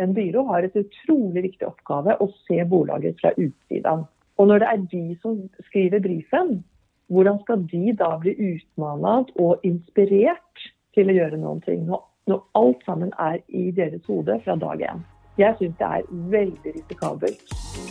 en 0.00 0.14
byrå 0.16 0.44
har 0.48 0.64
et 0.64 0.76
utrolig 0.80 1.44
viktig 1.44 1.68
oppgave 1.68 2.16
å 2.20 2.28
se 2.46 2.64
bolaget 2.64 3.20
fra 3.20 3.32
utsiden. 3.36 4.06
Og 4.40 4.48
når 4.48 4.62
det 4.62 4.68
er 4.72 4.84
de 4.92 5.04
som 5.22 5.40
skriver 5.68 6.00
briefen, 6.00 6.60
hvordan 7.10 7.40
skal 7.42 7.66
de 7.72 7.92
da 7.98 8.14
bli 8.22 8.34
utmannet 8.52 9.32
og 9.36 9.66
inspirert 9.66 10.66
til 10.96 11.10
å 11.10 11.18
gjøre 11.18 11.40
noe 11.42 11.60
när 11.66 12.06
når 12.30 12.42
alt 12.54 12.84
sammen 12.86 13.12
er 13.18 13.40
i 13.48 13.70
deres 13.70 14.04
hode 14.06 14.40
fra 14.44 14.56
dag 14.56 14.80
én? 14.80 15.02
Jeg 15.38 15.56
syns 15.58 15.76
det 15.78 15.86
er 15.86 16.02
veldig 16.10 16.74
risikabelt. 16.76 17.89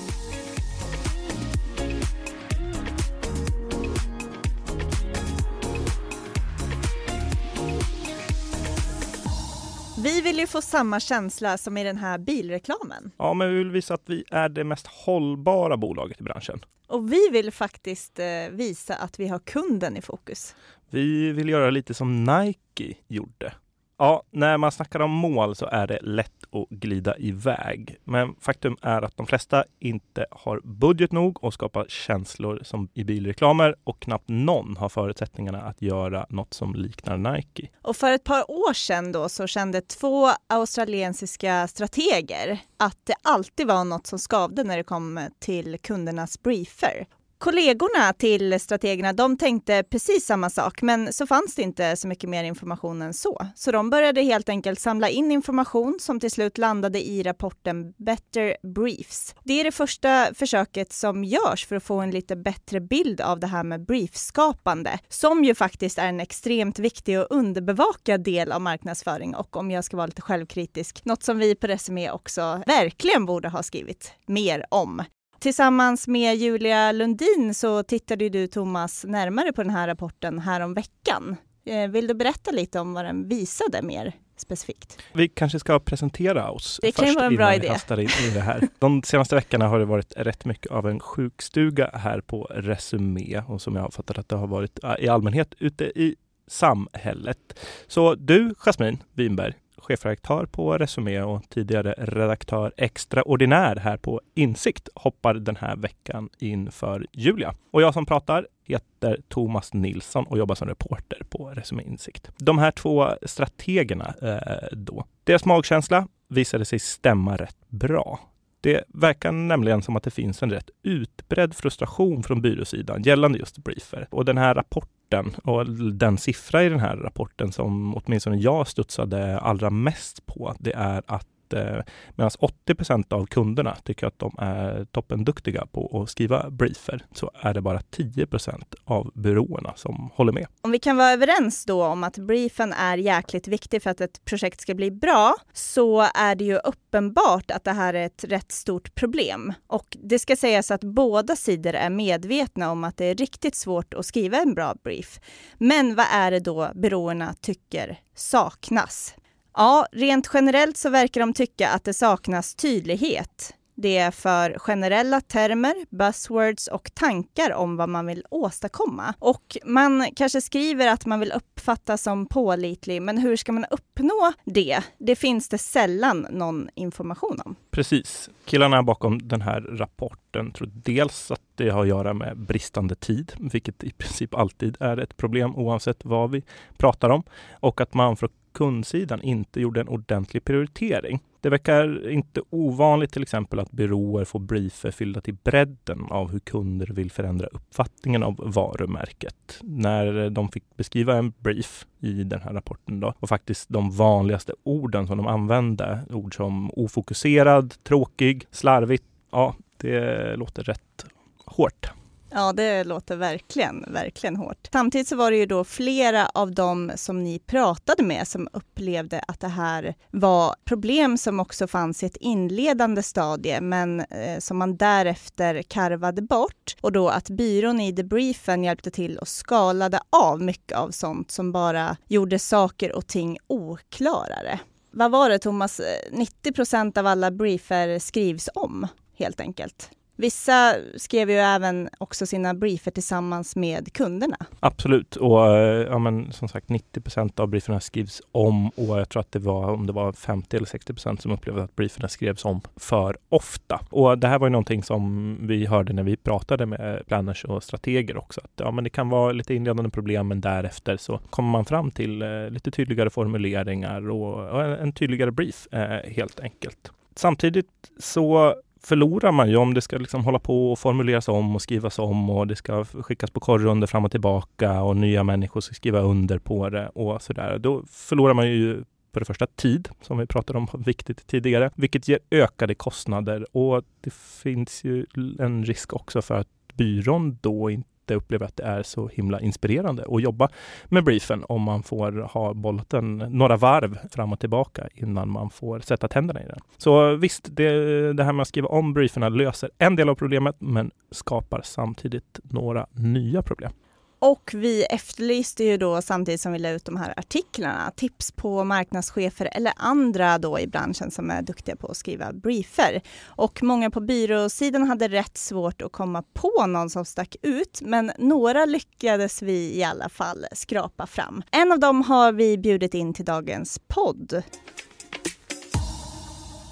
Vi 10.04 10.22
vill 10.22 10.40
ju 10.40 10.48
få 10.48 10.62
samma 10.62 11.00
känsla 11.00 11.58
som 11.58 11.78
i 11.78 11.84
den 11.84 11.98
här 11.98 12.18
bilreklamen. 12.18 13.12
Ja, 13.18 13.34
men 13.34 13.50
vi 13.50 13.58
vill 13.58 13.72
visa 13.72 13.94
att 13.94 14.04
vi 14.06 14.24
är 14.32 14.50
det 14.50 14.64
mest 14.64 14.88
hållbara 14.88 15.78
bolaget 15.78 16.22
i 16.22 16.24
branschen. 16.24 16.66
Och 16.88 17.14
vi 17.14 17.30
vill 17.32 17.52
faktiskt 17.52 18.20
eh, 18.20 18.26
visa 18.52 18.96
att 18.96 19.20
vi 19.20 19.28
har 19.28 19.40
kunden 19.40 19.98
i 19.98 20.02
fokus. 20.02 20.56
Vi 20.90 21.32
vill 21.32 21.50
göra 21.50 21.70
lite 21.70 21.94
som 21.94 22.24
Nike 22.24 22.98
gjorde. 23.08 23.54
Ja, 24.02 24.24
när 24.32 24.58
man 24.58 24.72
snackar 24.72 25.00
om 25.00 25.12
mål 25.12 25.56
så 25.56 25.66
är 25.66 25.88
det 25.88 26.00
lätt 26.02 26.44
att 26.52 26.70
glida 26.70 27.18
iväg. 27.18 27.98
Men 28.04 28.36
faktum 28.42 28.78
är 28.82 29.02
att 29.02 29.18
de 29.18 29.28
flesta 29.28 29.64
inte 29.80 30.26
har 30.32 30.62
budget 30.64 31.12
nog 31.12 31.40
att 31.42 31.54
skapa 31.54 31.86
känslor 31.88 32.60
som 32.64 32.90
i 32.94 33.04
bilreklamer 33.04 33.76
och 33.84 34.00
knappt 34.00 34.30
någon 34.30 34.78
har 34.78 34.90
förutsättningarna 34.90 35.62
att 35.62 35.82
göra 35.82 36.26
något 36.30 36.54
som 36.54 36.76
liknar 36.76 37.18
Nike. 37.18 37.68
Och 37.82 37.96
för 37.96 38.12
ett 38.12 38.24
par 38.24 38.52
år 38.52 38.74
sedan 38.74 39.12
då 39.12 39.30
så 39.30 39.48
kände 39.48 39.82
två 39.82 40.30
australiensiska 40.48 41.68
strateger 41.68 42.60
att 42.78 42.98
det 43.04 43.16
alltid 43.24 43.68
var 43.68 43.84
något 43.84 44.08
som 44.08 44.20
skavde 44.20 44.64
när 44.64 44.78
det 44.78 44.84
kom 44.84 45.30
till 45.40 45.78
kundernas 45.82 46.42
briefer. 46.42 47.08
Kollegorna 47.40 48.14
till 48.14 48.60
strategerna 48.60 49.14
de 49.14 49.38
tänkte 49.38 49.84
precis 49.84 50.26
samma 50.26 50.50
sak, 50.50 50.82
men 50.82 51.14
så 51.14 51.28
fanns 51.28 51.56
det 51.56 51.62
inte 51.62 51.96
så 51.96 52.08
mycket 52.08 52.30
mer 52.30 52.44
information 52.44 53.02
än 53.02 53.14
så. 53.14 53.48
Så 53.56 53.72
de 53.72 53.90
började 53.90 54.22
helt 54.22 54.50
enkelt 54.50 54.80
samla 54.80 55.10
in 55.10 55.32
information 55.32 55.98
som 56.00 56.20
till 56.20 56.32
slut 56.32 56.58
landade 56.58 57.08
i 57.08 57.24
rapporten 57.24 57.94
Better 57.98 58.58
Briefs. 58.64 59.36
Det 59.44 59.60
är 59.60 59.64
det 59.64 59.72
första 59.72 60.28
försöket 60.36 60.94
som 60.94 61.24
görs 61.24 61.66
för 61.66 61.76
att 61.76 61.84
få 61.84 62.00
en 62.00 62.12
lite 62.12 62.36
bättre 62.36 62.82
bild 62.82 63.22
av 63.22 63.40
det 63.40 63.48
här 63.48 63.64
med 63.64 63.86
briefskapande, 63.86 65.00
som 65.10 65.44
ju 65.44 65.56
faktiskt 65.56 65.98
är 65.98 66.08
en 66.08 66.20
extremt 66.20 66.80
viktig 66.80 67.20
och 67.20 67.28
underbevakad 67.30 68.24
del 68.24 68.52
av 68.52 68.62
marknadsföring 68.62 69.36
och 69.36 69.58
om 69.58 69.72
jag 69.72 69.84
ska 69.84 69.98
vara 69.98 70.08
lite 70.08 70.22
självkritisk, 70.22 71.06
något 71.06 71.24
som 71.24 71.38
vi 71.38 71.56
på 71.56 71.68
Resumé 71.68 72.12
också 72.12 72.64
verkligen 72.68 73.26
borde 73.26 73.50
ha 73.50 73.64
skrivit 73.64 74.14
mer 74.26 74.66
om. 74.70 75.04
Tillsammans 75.40 76.08
med 76.08 76.36
Julia 76.36 76.92
Lundin 76.92 77.54
så 77.54 77.84
tittade 77.84 78.30
du 78.30 78.48
Thomas 78.48 79.06
närmare 79.08 79.54
på 79.54 79.64
den 79.64 79.72
här 79.72 79.88
rapporten 79.88 80.40
här 80.40 80.62
om 80.62 80.74
veckan. 80.74 81.36
Eh, 81.66 81.90
vill 81.90 82.08
du 82.08 82.14
berätta 82.14 82.52
lite 82.52 82.80
om 82.80 82.94
vad 82.94 83.06
den 83.06 83.28
visade 83.28 83.82
mer 83.82 84.14
specifikt? 84.38 84.98
Vi 85.14 85.30
kanske 85.30 85.60
ska 85.60 85.80
presentera 85.80 86.52
oss 86.52 86.80
det 86.82 86.92
kan 86.92 87.14
vara 87.14 87.26
en 87.26 87.36
bra 87.36 87.56
idé. 87.56 87.76
in 87.90 88.00
i 88.02 88.32
det 88.34 88.40
här. 88.40 88.68
De 88.80 89.04
senaste 89.04 89.36
veckorna 89.36 89.68
har 89.68 89.80
det 89.80 89.86
varit 89.86 90.14
rätt 90.18 90.46
mycket 90.46 90.72
av 90.72 90.88
en 90.88 91.00
sjukstuga 91.00 91.90
här 91.94 92.22
på 92.22 92.44
Resumé 92.44 93.44
och 93.48 93.62
som 93.62 93.76
jag 93.76 93.82
har 93.82 93.92
fattat 93.92 94.18
att 94.18 94.30
det 94.30 94.36
har 94.36 94.48
varit 94.48 94.80
i 95.00 95.08
allmänhet 95.08 95.54
ute 95.60 95.86
i 95.86 96.16
samhället. 96.48 97.60
Så 97.88 98.16
du, 98.16 98.54
Jasmin 98.58 99.04
Winberg, 99.14 99.54
chefredaktör 99.82 100.46
på 100.46 100.78
Resumé 100.78 101.22
och 101.22 101.50
tidigare 101.50 101.96
redaktör 101.98 102.74
extraordinär 102.78 103.76
här 103.76 103.98
på 103.98 104.22
Insikt 104.36 104.90
hoppar 104.96 105.34
den 105.34 105.56
här 105.56 105.76
veckan 105.76 106.30
in 106.40 106.72
för 106.72 107.08
Julia. 107.12 107.56
Och 107.72 107.82
jag 107.82 107.94
som 107.94 108.06
pratar 108.06 108.48
heter 108.64 109.18
Thomas 109.28 109.74
Nilsson 109.74 110.26
och 110.26 110.38
jobbar 110.38 110.56
som 110.56 110.68
reporter 110.68 111.22
på 111.30 111.50
Resumé 111.50 111.84
Insikt. 111.84 112.30
De 112.38 112.58
här 112.58 112.72
två 112.72 113.10
strategerna 113.26 114.14
eh, 114.22 114.68
då, 114.78 115.06
deras 115.24 115.46
magkänsla 115.46 116.08
visade 116.28 116.66
sig 116.66 116.80
stämma 116.80 117.36
rätt 117.36 117.58
bra. 117.68 118.20
Det 118.62 118.84
verkar 118.88 119.32
nämligen 119.32 119.82
som 119.82 119.96
att 119.96 120.04
det 120.04 120.12
finns 120.12 120.44
en 120.44 120.52
rätt 120.52 120.70
utbredd 120.84 121.56
frustration 121.56 122.24
från 122.24 122.42
byråsidan 122.42 123.04
gällande 123.04 123.40
just 123.40 123.58
briefer. 123.58 124.08
Och 124.12 124.26
den 124.26 124.38
här 124.38 124.56
rapporten 124.56 124.99
och 125.44 125.70
den 125.94 126.18
siffra 126.18 126.64
i 126.64 126.70
den 126.70 126.80
här 126.80 126.98
rapporten 126.98 127.52
som 127.52 127.96
åtminstone 127.98 128.38
jag 128.38 128.68
studsade 128.68 129.40
allra 129.40 129.70
mest 129.70 130.26
på, 130.26 130.56
det 130.60 130.74
är 130.74 131.04
att 131.06 131.28
eh, 131.54 131.82
medan 132.16 132.30
80% 132.68 133.14
av 133.14 133.26
kunderna 133.26 133.76
tycker 133.84 134.08
att 134.08 134.20
de 134.20 134.36
är 134.40 134.86
toppenduktiga 134.86 135.66
på 135.66 136.02
att 136.02 136.10
skriva 136.10 136.50
briefer 136.50 137.06
så 137.14 137.32
är 137.42 137.54
det 137.54 137.62
bara 137.62 137.80
10% 137.80 138.64
av 138.84 139.12
byråerna 139.16 139.74
som 139.76 140.10
håller 140.14 140.32
med. 140.32 140.48
Om 140.62 140.72
vi 140.72 140.80
kan 140.80 140.98
vara 140.98 141.12
överens 141.12 141.66
då 141.66 141.86
om 141.86 142.04
att 142.04 142.18
briefen 142.18 142.74
är 142.74 142.98
jäkligt 142.98 143.48
viktig 143.48 143.84
för 143.84 143.90
att 143.90 144.02
ett 144.02 144.26
projekt 144.26 144.62
ska 144.62 144.76
bli 144.76 144.92
bra 144.92 145.36
så 145.54 146.02
är 146.02 146.36
det 146.36 146.44
ju 146.44 146.56
uppenbart 146.56 147.52
att 147.52 147.64
det 147.64 147.72
här 147.72 147.94
är 147.94 148.06
ett 148.06 148.24
rätt 148.24 148.52
stort 148.52 148.96
problem. 148.96 149.54
Och 149.68 149.98
det 150.04 150.20
ska 150.20 150.36
sägas 150.36 150.72
att 150.72 150.84
båda 150.84 151.36
sidor 151.36 151.74
är 151.74 151.90
medvetna 151.90 152.72
om 152.72 152.84
att 152.84 152.98
det 152.98 153.06
är 153.06 153.16
riktigt 153.16 153.56
svårt 153.56 153.94
att 153.94 154.06
skriva 154.06 154.38
en 154.38 154.54
bra 154.54 154.76
brief. 154.84 155.20
Men 155.58 155.96
vad 155.96 156.06
är 156.12 156.32
det 156.32 156.40
då 156.40 156.72
byråerna 156.76 157.36
tycker 157.42 158.00
saknas? 158.16 159.16
Ja, 159.54 159.86
rent 159.92 160.30
generellt 160.34 160.78
så 160.78 160.90
verkar 160.90 161.22
de 161.22 161.34
tycka 161.34 161.70
att 161.70 161.84
det 161.84 161.94
saknas 161.94 162.56
tydlighet. 162.56 163.54
Det 163.82 163.98
är 163.98 164.12
för 164.12 164.60
generella 164.60 165.22
termer, 165.22 165.76
buzzwords 165.90 166.68
och 166.68 166.92
tankar 166.94 167.54
om 167.54 167.78
vad 167.78 167.90
man 167.90 168.06
vill 168.06 168.26
åstadkomma. 168.30 169.14
Och 169.20 169.58
man 169.66 170.08
kanske 170.16 170.42
skriver 170.42 170.88
att 170.88 171.06
man 171.06 171.20
vill 171.20 171.32
uppfattas 171.32 172.04
som 172.04 172.26
pålitlig, 172.26 173.02
men 173.02 173.18
hur 173.18 173.36
ska 173.36 173.52
man 173.52 173.66
uppnå 173.70 174.34
det? 174.46 174.82
Det 174.98 175.16
finns 175.16 175.50
det 175.50 175.58
sällan 175.58 176.28
någon 176.32 176.70
information 176.76 177.42
om. 177.46 177.56
Precis. 177.72 178.30
Killarna 178.46 178.84
bakom 178.84 179.28
den 179.28 179.42
här 179.42 179.62
rapporten 179.62 180.52
tror 180.52 180.70
dels 180.74 181.32
att 181.32 181.42
det 181.56 181.70
har 181.70 181.82
att 181.82 181.88
göra 181.88 182.14
med 182.14 182.38
bristande 182.38 182.96
tid, 182.96 183.34
vilket 183.38 183.84
i 183.84 183.92
princip 183.92 184.36
alltid 184.36 184.78
är 184.80 184.98
ett 184.98 185.18
problem 185.18 185.56
oavsett 185.56 186.06
vad 186.06 186.32
vi 186.32 186.44
pratar 186.78 187.10
om. 187.10 187.24
Och 187.52 187.82
att 187.82 187.94
man 187.94 188.18
från 188.18 188.30
kundsidan 188.52 189.22
inte 189.22 189.62
gjorde 189.62 189.82
en 189.82 189.88
ordentlig 189.88 190.44
prioritering. 190.44 191.20
Det 191.42 191.50
verkar 191.50 192.10
inte 192.10 192.42
ovanligt 192.50 193.14
till 193.14 193.22
exempel 193.22 193.60
att 193.60 193.72
byråer 193.72 194.26
får 194.26 194.40
briefer 194.40 194.92
fyllda 194.92 195.22
till 195.22 195.38
bredden 195.44 196.06
av 196.10 196.32
hur 196.32 196.40
kunder 196.40 196.88
vill 196.88 197.12
förändra 197.12 197.48
uppfattningen 197.48 198.24
av 198.24 198.36
varumärket. 198.54 199.60
När 199.62 200.30
de 200.30 200.50
fick 200.50 200.64
beskriva 200.78 201.18
en 201.18 201.34
brief 201.38 201.86
i 202.00 202.24
den 202.24 202.42
här 202.42 202.54
rapporten 202.54 203.00
då, 203.00 203.14
och 203.20 203.30
faktiskt 203.30 203.70
de 203.70 203.92
vanligaste 203.92 204.54
orden 204.64 205.08
som 205.08 205.18
de 205.18 205.28
använde, 205.28 206.00
ord 206.10 206.36
som 206.36 206.72
ofokuserad, 206.72 207.59
tråkig, 207.62 208.48
slarvig. 208.52 209.02
ja, 209.32 209.56
det 209.78 210.36
låter 210.36 210.64
rätt 210.64 211.06
hårt. 211.46 211.92
Ja, 212.32 212.54
det 212.54 212.84
låter 212.84 213.16
verkligen, 213.16 213.86
verkligen 213.88 214.36
hårt. 214.36 214.68
Samtidigt 214.72 215.08
så 215.08 215.16
var 215.16 215.32
det 215.32 215.38
ju 215.38 215.46
då 215.46 215.64
flera 215.64 216.26
av 216.26 216.52
dem 216.52 216.92
som 216.96 217.24
ni 217.24 217.40
pratade 217.40 218.04
med 218.04 218.28
som 218.28 218.48
upplevde 218.54 219.20
att 219.28 219.40
det 219.40 219.48
här 219.48 219.96
var 220.12 220.56
problem 220.66 221.18
som 221.18 221.40
också 221.40 221.68
fanns 221.68 222.04
i 222.04 222.06
ett 222.06 222.18
inledande 222.18 223.04
stadie, 223.04 223.62
men 223.62 224.00
eh, 224.00 224.40
som 224.40 224.58
man 224.58 224.78
därefter 224.78 225.62
karvade 225.62 226.22
bort. 226.22 226.76
Och 226.82 226.92
då 226.92 227.10
att 227.10 227.30
byrån 227.30 227.80
i 227.80 227.92
debriefen 227.92 228.64
hjälpte 228.64 228.92
till 228.92 229.18
och 229.18 229.28
skalade 229.28 230.00
av 230.10 230.42
mycket 230.42 230.78
av 230.78 230.92
sånt 230.92 231.32
som 231.32 231.52
bara 231.52 231.98
gjorde 232.08 232.40
saker 232.40 232.96
och 232.96 233.08
ting 233.08 233.38
oklarare. 233.48 234.60
Vad 234.92 235.12
var 235.12 235.30
det 235.30 235.40
Thomas, 235.40 235.80
eh, 235.80 236.12
90 236.12 236.52
procent 236.52 236.98
av 236.98 237.08
alla 237.08 237.32
briefer 237.32 238.00
skrivs 238.00 238.50
om 238.56 238.88
helt 239.18 239.40
enkelt? 239.40 239.92
Vissa 240.20 240.76
skrev 240.98 241.30
ju 241.30 241.36
även 241.36 241.90
också 241.98 242.26
sina 242.26 242.54
briefer 242.54 242.92
tillsammans 242.92 243.56
med 243.56 243.94
kunderna. 243.94 244.38
Absolut, 244.60 245.16
och 245.16 245.48
eh, 245.48 245.88
ja, 245.88 246.00
men, 246.00 246.32
som 246.32 246.48
sagt 246.48 246.70
90 246.70 247.02
procent 247.02 247.40
av 247.40 247.48
brieferna 247.48 247.80
skrivs 247.80 248.22
om 248.32 248.70
och 248.70 249.00
jag 249.00 249.10
tror 249.10 249.20
att 249.20 249.32
det 249.32 249.40
var 249.40 249.72
om 249.72 249.88
det 249.88 249.94
var 249.94 250.14
50 250.14 250.58
eller 250.58 250.68
60 250.68 250.94
procent 250.94 251.22
som 251.22 251.32
upplevde 251.32 251.64
att 251.64 251.76
brieferna 251.76 252.08
skrevs 252.08 252.46
om 252.46 252.62
för 252.76 253.18
ofta. 253.30 253.80
Och 253.90 254.18
det 254.18 254.28
här 254.28 254.40
var 254.40 254.48
ju 254.48 254.52
någonting 254.52 254.84
som 254.84 255.38
vi 255.48 255.66
hörde 255.66 255.94
när 255.94 256.04
vi 256.04 256.18
pratade 256.18 256.66
med 256.66 257.08
planners 257.08 257.46
och 257.46 257.64
strateger 257.64 258.18
också. 258.18 258.42
Att, 258.44 258.52
ja, 258.56 258.72
men 258.72 258.84
det 258.84 258.90
kan 258.90 259.10
vara 259.10 259.32
lite 259.32 259.54
inledande 259.54 259.90
problem, 259.90 260.28
men 260.28 260.42
därefter 260.42 260.98
så 260.98 261.20
kommer 261.30 261.50
man 261.50 261.66
fram 261.66 261.92
till 261.92 262.22
eh, 262.22 262.50
lite 262.50 262.72
tydligare 262.72 263.10
formuleringar 263.10 264.10
och, 264.10 264.50
och 264.50 264.64
en, 264.64 264.72
en, 264.72 264.94
tydligare 264.94 265.32
brief 265.32 265.68
eh, 265.72 266.12
helt 266.12 266.40
enkelt. 266.40 266.92
Samtidigt 267.16 267.68
så 268.00 268.56
förlorar 268.82 269.32
man 269.32 269.50
ju 269.50 269.56
om 269.56 269.74
det 269.74 269.82
ska 269.82 269.98
liksom 269.98 270.24
hålla 270.26 270.40
på 270.40 270.72
och 270.72 270.80
formuleras 270.80 271.28
om 271.28 271.56
och 271.56 271.62
skrivas 271.62 272.00
om 272.00 272.30
och 272.30 272.48
det 272.48 272.56
ska 272.56 272.86
skickas 272.86 273.32
på 273.32 273.40
korrunder 273.40 273.88
fram 273.88 274.06
och 274.06 274.12
tillbaka 274.12 274.82
och 274.82 274.98
nya 274.98 275.24
människor 275.24 275.62
ska 275.62 275.74
skriva 275.74 276.00
under 276.00 276.40
på 276.40 276.70
det 276.70 276.90
och 276.90 277.22
sådär. 277.22 277.58
Då 277.58 277.84
förlorar 277.90 278.34
man 278.34 278.48
ju 278.48 278.84
för 279.14 279.20
det 279.20 279.26
första 279.26 279.48
tid, 279.48 279.90
som 280.02 280.18
vi 280.18 280.26
pratade 280.26 280.60
om 280.60 280.68
viktigt 280.86 281.28
tidigare, 281.28 281.72
vilket 281.76 282.08
ger 282.08 282.20
ökade 282.32 282.76
kostnader 282.76 283.58
och 283.58 283.84
det 284.02 284.14
finns 284.14 284.84
ju 284.84 285.06
en 285.40 285.66
risk 285.66 285.94
också 285.94 286.22
för 286.22 286.36
att 286.36 286.48
byrån 286.74 287.38
då 287.42 287.70
inte 287.70 287.89
upplever 288.16 288.46
att 288.46 288.58
det 288.58 288.64
är 288.64 288.84
så 288.84 289.08
himla 289.08 289.40
inspirerande 289.40 290.06
att 290.08 290.22
jobba 290.22 290.50
med 290.86 291.04
briefen 291.04 291.46
om 291.50 291.62
man 291.62 291.84
får 291.84 292.12
ha 292.12 292.54
bollat 292.54 292.90
den 292.90 293.18
några 293.18 293.58
varv 293.58 293.98
fram 294.12 294.34
och 294.34 294.40
tillbaka 294.40 294.88
innan 294.96 295.30
man 295.30 295.50
får 295.50 295.80
sätta 295.80 296.08
tänderna 296.08 296.44
i 296.44 296.48
den. 296.48 296.60
Så 296.78 297.16
visst, 297.16 297.48
det, 297.52 298.14
det 298.14 298.24
här 298.24 298.34
med 298.34 298.42
att 298.42 298.48
skriva 298.48 298.68
om 298.68 298.94
brieferna 298.94 299.30
löser 299.30 299.70
en 299.78 299.96
del 299.96 300.10
av 300.10 300.16
problemet 300.16 300.56
men 300.60 300.92
skapar 301.12 301.62
samtidigt 301.64 302.40
några 302.44 302.88
nya 302.92 303.42
problem. 303.42 303.72
Och 304.20 304.52
vi 304.54 304.84
efterlyste 304.84 305.64
ju 305.64 305.78
då 305.78 306.02
samtidigt 306.02 306.42
som 306.42 306.52
vi 306.54 306.60
la 306.60 306.70
ut 306.70 306.86
de 306.86 306.98
här 306.98 307.14
artiklarna 307.18 307.92
tips 307.96 308.32
på 308.32 308.64
marknadschefer 308.64 309.50
eller 309.52 309.74
andra 309.78 310.38
då 310.38 310.60
i 310.60 310.68
branschen 310.68 311.12
som 311.12 311.32
är 311.32 311.42
duktiga 311.42 311.76
på 311.76 311.88
att 311.88 311.98
skriva 311.98 312.34
briefer. 312.34 313.02
Och 313.26 313.64
många 313.64 313.90
på 313.90 314.00
byråsidan 314.00 314.88
hade 314.88 315.08
rätt 315.08 315.38
svårt 315.38 315.82
att 315.82 315.92
komma 315.92 316.24
på 316.34 316.66
någon 316.68 316.90
som 316.90 317.06
stack 317.06 317.36
ut, 317.42 317.80
men 317.82 318.12
några 318.18 318.66
lyckades 318.66 319.42
vi 319.42 319.78
i 319.78 319.84
alla 319.84 320.10
fall 320.10 320.46
skrapa 320.52 321.08
fram. 321.08 321.44
En 321.52 321.72
av 321.72 321.80
dem 321.80 322.02
har 322.02 322.32
vi 322.32 322.58
bjudit 322.58 322.94
in 322.94 323.14
till 323.14 323.26
dagens 323.26 323.80
podd. 323.88 324.44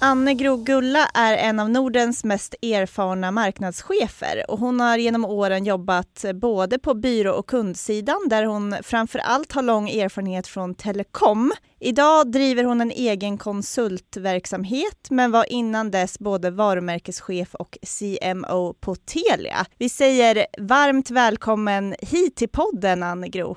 Anne 0.00 0.34
Grogulla 0.34 1.08
är 1.14 1.36
en 1.48 1.60
av 1.60 1.70
Nordens 1.70 2.24
mest 2.24 2.54
erfarna 2.62 3.30
marknadschefer 3.30 4.50
och 4.50 4.58
hon 4.58 4.80
har 4.80 4.98
genom 4.98 5.24
åren 5.24 5.64
jobbat 5.64 6.24
både 6.34 6.78
på 6.78 6.94
byrå 6.94 7.32
och 7.32 7.46
kundsidan 7.46 8.26
där 8.30 8.44
hon 8.44 8.74
framför 8.82 9.18
allt 9.18 9.52
har 9.52 9.62
lång 9.62 9.88
erfarenhet 9.88 10.46
från 10.46 10.74
telekom. 10.74 11.52
Idag 11.80 12.32
driver 12.32 12.64
hon 12.64 12.80
en 12.80 12.90
egen 12.90 13.38
konsultverksamhet 13.38 15.10
men 15.10 15.30
var 15.30 15.52
innan 15.52 15.90
dess 15.90 16.18
både 16.18 16.50
varumärkeschef 16.50 17.54
och 17.54 17.78
CMO 17.98 18.74
på 18.80 18.94
Telia. 18.94 19.66
Vi 19.78 19.88
säger 19.88 20.46
varmt 20.58 21.10
välkommen 21.10 21.94
hit 22.02 22.36
till 22.36 22.48
podden 22.48 23.02
Anne 23.02 23.28
Gro. 23.28 23.56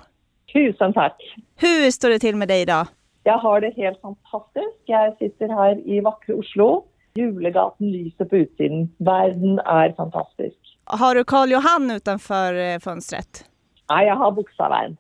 Tusen 0.53 0.93
tack! 0.93 1.17
Hur 1.55 1.91
står 1.91 2.09
det 2.09 2.19
till 2.19 2.35
med 2.35 2.47
dig 2.47 2.61
idag? 2.61 2.87
Jag 3.23 3.37
har 3.37 3.61
det 3.61 3.73
helt 3.75 4.01
fantastiskt. 4.01 4.81
Jag 4.85 5.17
sitter 5.17 5.47
här 5.47 5.89
i 5.89 6.01
vackra 6.01 6.35
Oslo. 6.35 6.83
Julegaten 7.13 7.91
lyser 7.91 8.25
på 8.25 8.35
utsidan. 8.35 8.89
Världen 8.97 9.59
är 9.59 9.93
fantastisk. 9.93 10.57
Har 10.83 11.15
du 11.15 11.23
Karl 11.23 11.51
Johan 11.51 11.91
utanför 11.91 12.53
eh, 12.53 12.79
fönstret? 12.79 13.45
Nej, 13.89 14.07
jag 14.07 14.15
har 14.15 14.31
Bokstavvägen. 14.31 14.97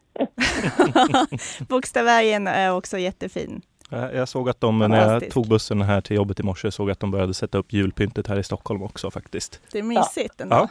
Bokstavvägen 1.69 2.47
är 2.47 2.75
också 2.75 2.97
jättefin. 2.97 3.61
Jag 3.89 4.27
såg 4.27 4.49
att 4.49 4.61
de, 4.61 4.79
när 4.79 5.11
jag 5.11 5.31
tog 5.31 5.47
bussen 5.47 5.81
här 5.81 6.01
till 6.01 6.15
jobbet 6.15 6.39
i 6.39 6.43
morse, 6.43 6.71
såg 6.71 6.91
att 6.91 6.99
de 6.99 7.11
började 7.11 7.33
sätta 7.33 7.57
upp 7.57 7.73
julpyntet 7.73 8.27
här 8.27 8.39
i 8.39 8.43
Stockholm 8.43 8.83
också 8.83 9.11
faktiskt. 9.11 9.61
Det 9.71 9.79
är 9.79 9.83
mysigt 9.83 10.35
ja. 10.37 10.43
ändå. 10.43 10.55
Ja. 10.55 10.69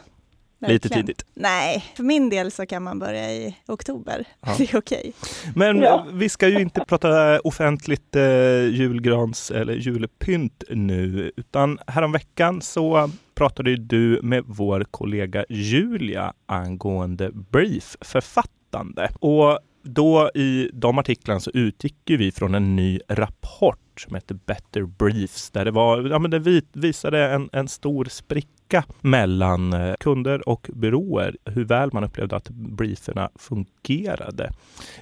Lite 0.68 0.88
tidigt. 0.88 1.24
Nej, 1.34 1.84
för 1.96 2.02
min 2.02 2.30
del 2.30 2.50
så 2.50 2.66
kan 2.66 2.82
man 2.82 2.98
börja 2.98 3.32
i 3.32 3.56
oktober. 3.66 4.24
Ja. 4.40 4.54
Det 4.58 4.72
är 4.72 4.78
okej. 4.78 5.12
Men 5.54 5.78
ja. 5.80 6.06
vi 6.12 6.28
ska 6.28 6.48
ju 6.48 6.60
inte 6.60 6.84
prata 6.88 7.40
offentligt 7.40 8.16
eh, 8.16 8.22
julgrans 8.64 9.50
eller 9.50 9.74
julpynt 9.74 10.64
nu, 10.70 11.32
utan 11.36 11.78
häromveckan 11.86 12.62
så 12.62 13.10
pratade 13.34 13.76
du 13.76 14.20
med 14.22 14.44
vår 14.46 14.84
kollega 14.90 15.44
Julia 15.48 16.32
angående 16.46 17.30
briefförfattande. 17.32 19.10
Och 19.20 19.58
då 19.82 20.30
i 20.34 20.70
de 20.72 20.98
artiklarna 20.98 21.40
så 21.40 21.50
utgick 21.54 21.96
vi 22.06 22.32
från 22.32 22.54
en 22.54 22.76
ny 22.76 23.00
rapport 23.08 24.00
som 24.00 24.14
heter 24.14 24.34
Better 24.34 24.82
Briefs 24.82 25.50
där 25.50 25.64
det 25.64 25.70
var, 25.70 26.08
ja 26.10 26.18
men 26.18 26.30
det 26.30 26.62
visade 26.72 27.30
en, 27.30 27.50
en 27.52 27.68
stor 27.68 28.04
spricka 28.04 28.59
mellan 29.00 29.72
eh, 29.72 29.94
kunder 30.00 30.48
och 30.48 30.70
byråer, 30.72 31.36
hur 31.44 31.64
väl 31.64 31.90
man 31.92 32.04
upplevde 32.04 32.36
att 32.36 32.48
brieferna 32.50 33.30
fungerade. 33.34 34.50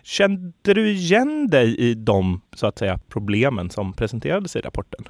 Kände 0.03 0.75
du 0.75 0.91
igen 0.91 1.49
dig 1.51 1.77
i 1.79 1.95
de 1.95 2.41
så 2.57 2.67
att 2.67 2.79
säga 2.79 2.99
problemen 3.09 3.71
som 3.71 3.93
presenterades 3.93 4.57
i 4.57 4.61
rapporten? 4.61 5.05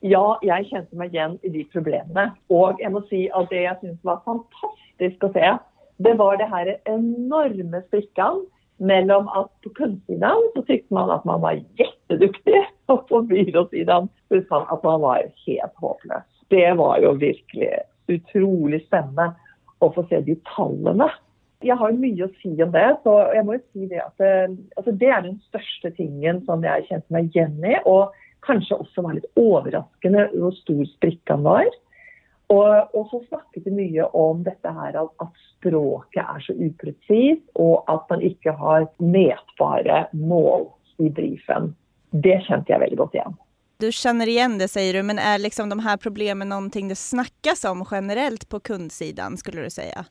Ja, 0.00 0.38
jag 0.42 0.66
kände 0.66 0.96
mig 0.96 1.08
igen 1.08 1.38
i 1.42 1.48
de 1.48 1.64
problemen. 1.64 2.30
Och 2.46 2.76
jag 2.78 2.92
måste 2.92 3.08
säga 3.08 3.36
att 3.36 3.50
det 3.50 3.62
jag 3.62 3.80
tyckte 3.80 4.06
var 4.06 4.20
fantastiskt 4.24 5.24
att 5.24 5.32
se, 5.32 5.58
det 5.96 6.14
var 6.14 6.36
det 6.36 6.44
här 6.44 6.76
enorma 6.84 7.82
sprickan 7.82 8.46
mellan 8.76 9.28
att 9.28 9.60
på 9.60 9.70
kundsidan 9.70 10.36
så 10.54 10.62
tyckte 10.62 10.94
man 10.94 11.10
att 11.10 11.24
man 11.24 11.40
var 11.40 11.64
jätteduktig 11.76 12.66
och 12.86 13.08
på 13.08 13.22
byråsidan 13.22 14.08
tyckte 14.28 14.54
man 14.54 14.66
att 14.68 14.82
man 14.82 15.00
var 15.00 15.32
helt 15.46 15.74
hopplös. 15.74 16.37
Det 16.48 16.72
var 16.72 16.98
ju 16.98 17.18
verkligen 17.18 17.80
otroligt 18.08 18.86
spännande 18.86 19.32
att 19.78 19.94
få 19.94 20.06
se 20.08 20.20
de 20.20 20.36
talen. 20.56 21.02
Jag 21.60 21.76
har 21.76 21.92
mycket 21.92 22.24
att 22.24 22.42
säga 22.42 22.64
om 22.64 22.72
det, 22.72 22.96
så 23.02 23.10
jag 23.34 23.46
måste 23.46 23.72
säga 23.72 23.88
det 23.88 24.00
att 24.00 24.20
eh, 24.20 24.56
alltså 24.76 24.92
det 24.92 25.06
är 25.06 25.22
den 25.22 25.38
största 25.38 25.90
tingen 25.90 26.44
som 26.44 26.64
jag 26.64 26.86
kände 26.86 27.06
mig 27.08 27.24
igen 27.24 27.64
i 27.64 27.78
och 27.84 28.12
kanske 28.40 28.74
också 28.74 29.02
var 29.02 29.12
lite 29.12 29.28
överraskande 29.36 30.28
hur 30.32 30.50
stor 30.50 30.84
sprickan 30.84 31.42
var. 31.42 31.64
Och, 32.46 32.94
och 32.94 33.06
så 33.06 33.24
snakket 33.28 33.62
vi 33.66 33.70
mycket 33.70 34.06
om 34.12 34.42
detta 34.42 34.70
här 34.70 35.02
att, 35.02 35.32
språket 35.58 36.24
är 36.36 36.40
så 36.40 36.52
uprecist 36.52 37.50
och 37.54 37.84
att 37.86 38.10
man 38.10 38.22
inte 38.22 38.50
har 38.50 38.88
mätbara 38.96 40.06
mål 40.12 40.66
i 40.96 41.10
briefen. 41.10 41.74
Det 42.10 42.42
kände 42.42 42.64
jag 42.72 42.78
väldigt 42.78 42.98
gott 42.98 43.14
igen. 43.14 43.34
Du 43.80 43.92
känner 43.92 44.28
igen 44.28 44.58
det 44.58 44.68
säger 44.68 44.92
du, 44.92 45.02
men 45.02 45.18
är 45.18 45.38
liksom 45.38 45.68
de 45.68 45.78
här 45.78 45.96
problemen 45.96 46.48
någonting 46.48 46.88
det 46.88 46.94
snackas 46.94 47.64
om 47.64 47.84
generellt 47.90 48.48
på 48.48 48.60
kundsidan 48.60 49.36
skulle 49.36 49.62
du 49.62 49.70
säga? 49.70 50.04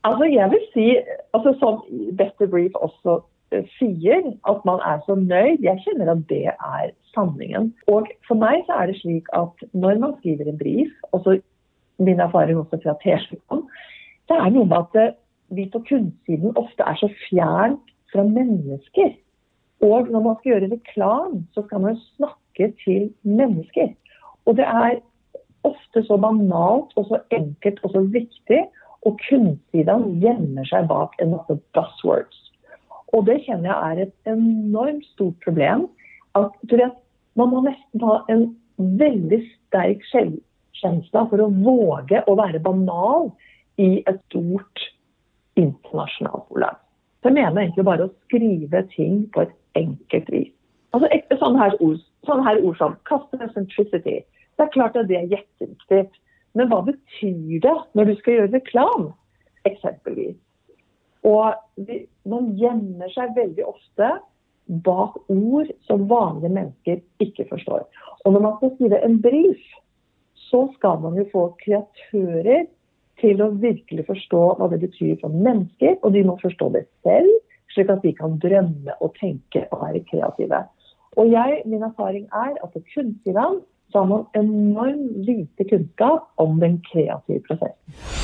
Alltså 0.00 0.24
jag 0.24 0.48
vill 0.50 0.66
säga, 0.72 1.02
alltså 1.30 1.54
som 1.54 1.82
Better 2.12 2.46
Brief 2.46 2.72
också 2.74 3.24
eh, 3.50 3.64
säger, 3.78 4.36
att 4.40 4.64
man 4.64 4.80
är 4.80 5.00
så 5.06 5.14
nöjd. 5.14 5.60
Jag 5.60 5.80
känner 5.80 6.06
att 6.06 6.28
det 6.28 6.46
är 6.46 6.90
sanningen. 7.14 7.72
Och 7.86 8.06
för 8.28 8.34
mig 8.34 8.64
så 8.66 8.72
är 8.72 8.86
det 8.86 8.94
så 8.94 9.40
att 9.40 9.56
när 9.70 9.98
man 9.98 10.16
skriver 10.16 10.46
en 10.46 10.56
brief 10.56 10.92
och 11.10 11.22
så 11.22 11.38
min 11.96 12.20
erfarenhet 12.20 12.58
också 12.58 12.78
från 12.78 12.98
T-slutten, 12.98 13.62
det 14.26 14.34
är 14.34 14.50
nog 14.50 14.66
med 14.66 15.06
eh, 15.06 15.14
vi 15.48 15.70
på 15.70 15.80
kundsidan 15.80 16.56
ofta 16.56 16.84
är 16.84 16.94
så 16.94 17.08
fjärran 17.30 17.80
från 18.12 18.32
människor. 18.32 19.14
Og 19.82 20.10
når 20.10 20.20
man 20.26 20.36
skal 20.38 20.52
gjøre 20.52 20.70
reklam, 20.72 21.40
så 21.54 21.64
skal 21.66 21.82
man 21.82 21.98
snakke 22.16 22.70
til 22.84 23.10
mennesker. 23.22 23.90
Og 24.46 24.56
det 24.58 24.66
er 24.66 25.00
ofte 25.66 26.02
så 26.06 26.18
banalt 26.22 26.94
og 26.96 27.08
så 27.10 27.18
enkelt 27.34 27.82
og 27.82 27.94
så 27.96 28.04
viktig. 28.14 28.62
Og 29.02 29.18
kunstsidene 29.26 30.14
gjemmer 30.22 30.66
seg 30.70 30.86
bak 30.90 31.18
en 31.18 31.34
masse 31.34 31.58
buzzwords. 31.74 32.38
Og 33.12 33.26
det 33.26 33.42
kjenner 33.46 33.72
jeg 33.72 33.80
er 33.82 34.04
et 34.06 34.30
enormt 34.30 35.04
stort 35.10 35.36
problem. 35.44 35.88
At 36.38 36.54
man 37.36 37.50
må 37.50 37.64
nesten 37.66 38.06
ha 38.06 38.22
en 38.30 38.46
veldig 38.78 39.42
sterk 39.50 40.06
selvkjensle 40.12 40.48
självkänsla 40.82 41.26
för 41.26 41.38
att 41.38 41.52
våga 41.52 42.24
være 42.26 42.34
vara 42.36 42.58
banal 42.58 43.30
i 43.76 44.02
ett 44.06 44.24
stort 44.24 44.92
internationellt 45.54 46.48
bolag. 46.48 46.76
Så 47.22 47.28
jag 47.28 47.34
menar 47.34 47.62
egentligen 47.62 47.84
bara 47.84 48.04
att 48.04 48.16
skriva 48.24 48.82
ting 48.82 49.30
på 49.30 49.42
ett 49.42 49.56
enkelt 49.74 50.30
vis. 50.30 50.52
Alltså 50.90 51.08
sådana 51.38 51.58
här 51.58 51.82
ord, 51.82 51.96
sådana 52.26 52.42
här 52.42 52.64
ord 52.64 52.78
som 52.78 52.96
customer 53.02 53.48
centricity. 53.54 54.20
Det 54.56 54.62
är 54.62 54.72
klart 54.72 54.96
att 54.96 55.08
det 55.08 55.16
är 55.16 55.22
jätteviktigt. 55.22 56.10
Men 56.52 56.68
vad 56.68 56.84
betyder 56.84 57.68
det 57.68 57.82
när 57.92 58.04
du 58.04 58.16
ska 58.16 58.32
göra 58.32 58.46
reklam, 58.46 59.12
exempelvis? 59.62 60.36
Och 61.20 61.54
man 62.22 62.56
gömmer 62.56 63.08
sig 63.08 63.34
väldigt 63.36 63.66
ofta 63.66 64.18
bak 64.64 65.16
ord 65.26 65.66
som 65.80 66.08
vanliga 66.08 66.52
människor 66.52 67.00
inte 67.18 67.44
förstår. 67.44 67.84
Och 68.24 68.32
när 68.32 68.40
man 68.40 68.56
ska 68.56 68.70
skriva 68.70 68.98
en 68.98 69.20
brief 69.20 69.60
så 70.34 70.68
ska 70.68 70.98
man 70.98 71.16
ju 71.16 71.30
få 71.30 71.48
kreatörer 71.58 72.66
till 73.22 73.42
att 73.42 73.52
verkligen 73.52 74.04
förstå 74.04 74.56
vad 74.58 74.70
det 74.70 74.78
betyder 74.78 75.16
för 75.16 75.28
människor 75.28 75.96
och 76.02 76.12
de 76.12 76.24
måste 76.24 76.48
förstå 76.48 76.68
det 76.68 76.84
selv, 77.02 77.28
slik 77.74 77.90
att 77.90 78.02
de 78.02 78.12
kan 78.12 78.38
drömma 78.38 78.92
och 79.00 79.14
tänka 79.14 79.66
och 79.70 79.78
vara 79.78 79.98
kreativa. 80.10 80.64
Och 81.16 81.26
jeg, 81.26 81.62
min 81.64 81.82
erfaring 81.82 82.28
är 82.30 82.64
att 82.64 82.72
på 82.72 82.80
kundsidan 82.94 83.60
så 83.92 83.98
har 83.98 84.06
man 84.06 84.26
enormt 84.32 85.16
lite 85.16 85.64
kunskap 85.64 86.32
om 86.34 86.60
den 86.60 86.80
kreativa 86.92 87.40
processen 87.48 88.21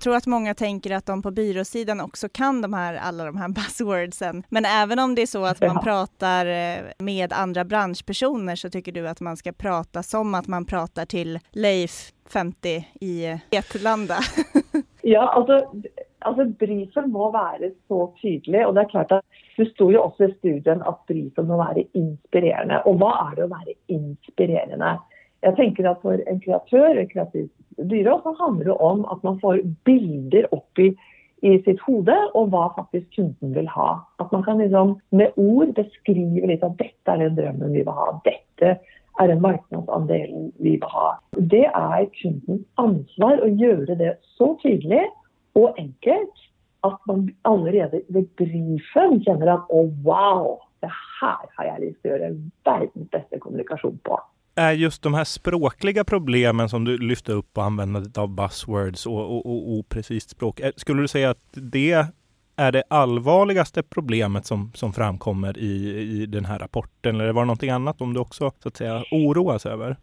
tror 0.00 0.16
att 0.16 0.26
många 0.26 0.54
tänker 0.54 0.90
att 0.90 1.06
de 1.06 1.22
på 1.22 1.30
byråsidan 1.30 2.00
också 2.00 2.28
kan 2.28 2.62
de 2.62 2.72
här, 2.72 2.94
alla 2.94 3.24
de 3.24 3.36
här 3.36 3.48
buzzwordsen. 3.58 4.42
Men 4.48 4.64
även 4.64 4.98
om 4.98 5.14
det 5.14 5.22
är 5.22 5.26
så 5.26 5.44
att 5.44 5.60
man 5.60 5.74
ja. 5.74 5.82
pratar 5.82 6.46
eh, 6.46 6.84
med 6.98 7.32
andra 7.32 7.64
branschpersoner 7.64 8.56
så 8.56 8.70
tycker 8.70 8.92
du 8.92 9.08
att 9.08 9.20
man 9.20 9.36
ska 9.36 9.52
prata 9.52 10.02
som 10.02 10.34
att 10.34 10.46
man 10.46 10.64
pratar 10.64 11.04
till 11.04 11.38
Leif 11.50 12.12
50 12.28 12.88
i 13.00 13.38
Vetlanda? 13.50 14.16
ja, 15.02 15.28
alltså 15.28 15.72
Altså, 16.20 16.44
Brifen 16.58 17.12
må 17.12 17.30
være 17.32 17.70
så 17.88 18.12
tydelig. 18.22 18.66
og 18.66 18.74
Det 18.74 18.82
er 18.82 18.90
klart 18.92 19.12
at 19.12 19.24
det 19.56 19.70
sto 19.70 19.90
jo 19.92 20.02
også 20.02 20.28
i 20.28 20.34
studien 20.38 20.82
at 20.86 21.00
brifen 21.08 21.48
må 21.48 21.56
være 21.56 21.86
inspirerende. 21.96 22.82
Og 22.84 23.00
hva 23.00 23.12
er 23.24 23.38
det 23.38 23.46
å 23.46 23.52
være 23.54 23.76
inspirerende? 23.88 24.90
Jeg 25.46 25.56
tenker 25.56 25.88
at 25.88 26.02
For 26.04 26.20
en 26.28 26.42
kreatør 26.44 27.00
et 27.00 27.12
kreativt 27.12 27.52
byrå 27.88 28.18
så 28.24 28.34
handler 28.40 28.70
det 28.70 28.76
om 28.84 29.06
at 29.12 29.22
man 29.24 29.38
får 29.40 29.62
bilder 29.88 30.48
opp 30.52 30.80
i, 30.82 30.90
i 31.46 31.54
sitt 31.64 31.80
hode 31.86 32.16
og 32.36 32.50
hva 32.52 32.66
faktisk 32.76 33.08
kunden 33.16 33.54
vil 33.56 33.68
ha. 33.72 33.94
At 34.20 34.32
man 34.34 34.44
kan 34.44 34.60
liksom 34.60 34.98
med 35.16 35.38
ord 35.40 35.72
beskrive 35.78 36.50
litt 36.50 36.66
at 36.66 36.76
dette 36.80 37.14
er 37.14 37.22
den 37.24 37.38
drømmen 37.38 37.72
vi 37.72 37.84
vil 37.86 37.96
ha. 37.96 38.10
Dette 38.26 38.74
er 39.20 39.32
den 39.32 39.40
markedsandelen 39.44 40.50
vi 40.60 40.76
vil 40.76 40.92
ha. 40.92 41.14
Det 41.54 41.66
er 41.68 42.10
kundens 42.20 42.66
ansvar 42.80 43.40
å 43.40 43.48
gjøre 43.48 43.96
det 44.00 44.14
så 44.36 44.52
tydelig 44.60 45.06
og 45.58 45.78
enkelt 45.80 46.48
at 46.86 47.00
man 47.08 47.28
allerede 47.48 48.02
ved 48.08 48.28
brifen 48.40 49.18
kjenner 49.24 49.54
at 49.56 49.72
å, 49.72 49.86
wow, 50.04 50.58
det 50.80 50.92
her 51.20 51.48
har 51.56 51.66
jeg 51.66 51.82
lyst 51.82 51.98
til 52.00 52.12
å 52.12 52.14
gjøre 52.14 52.30
verdens 52.68 53.10
beste 53.12 53.40
kommunikasjon 53.42 53.98
på. 54.08 54.16
Är 54.60 54.72
just 54.72 55.02
de 55.02 55.14
här 55.14 55.24
språkliga 55.24 56.04
problemen 56.04 56.68
som 56.68 56.84
du 56.84 56.98
lyfte 56.98 57.32
upp 57.32 57.58
och 57.58 57.64
användandet 57.64 58.18
av 58.18 58.28
buzzwords 58.28 59.06
och, 59.06 59.36
och, 59.36 59.46
och 59.46 59.72
oprecist 59.72 60.30
språk. 60.30 60.60
Skulle 60.76 61.02
du 61.02 61.08
säga 61.08 61.30
att 61.30 61.48
det 61.52 62.06
är 62.56 62.72
det 62.72 62.82
allvarligaste 62.88 63.82
problemet 63.82 64.46
som, 64.46 64.72
som 64.74 64.92
framkommer 64.92 65.58
i, 65.58 66.00
i 66.00 66.26
den 66.26 66.44
här 66.44 66.58
rapporten? 66.58 67.20
Eller 67.20 67.32
var 67.32 67.42
det 67.42 67.46
någonting 67.46 67.70
annat 67.70 68.00
om 68.00 68.14
du 68.14 68.20
också 68.20 68.52
så 68.62 68.68
att 68.68 68.76
säga 68.76 69.04
oroas 69.10 69.66
över? 69.66 69.96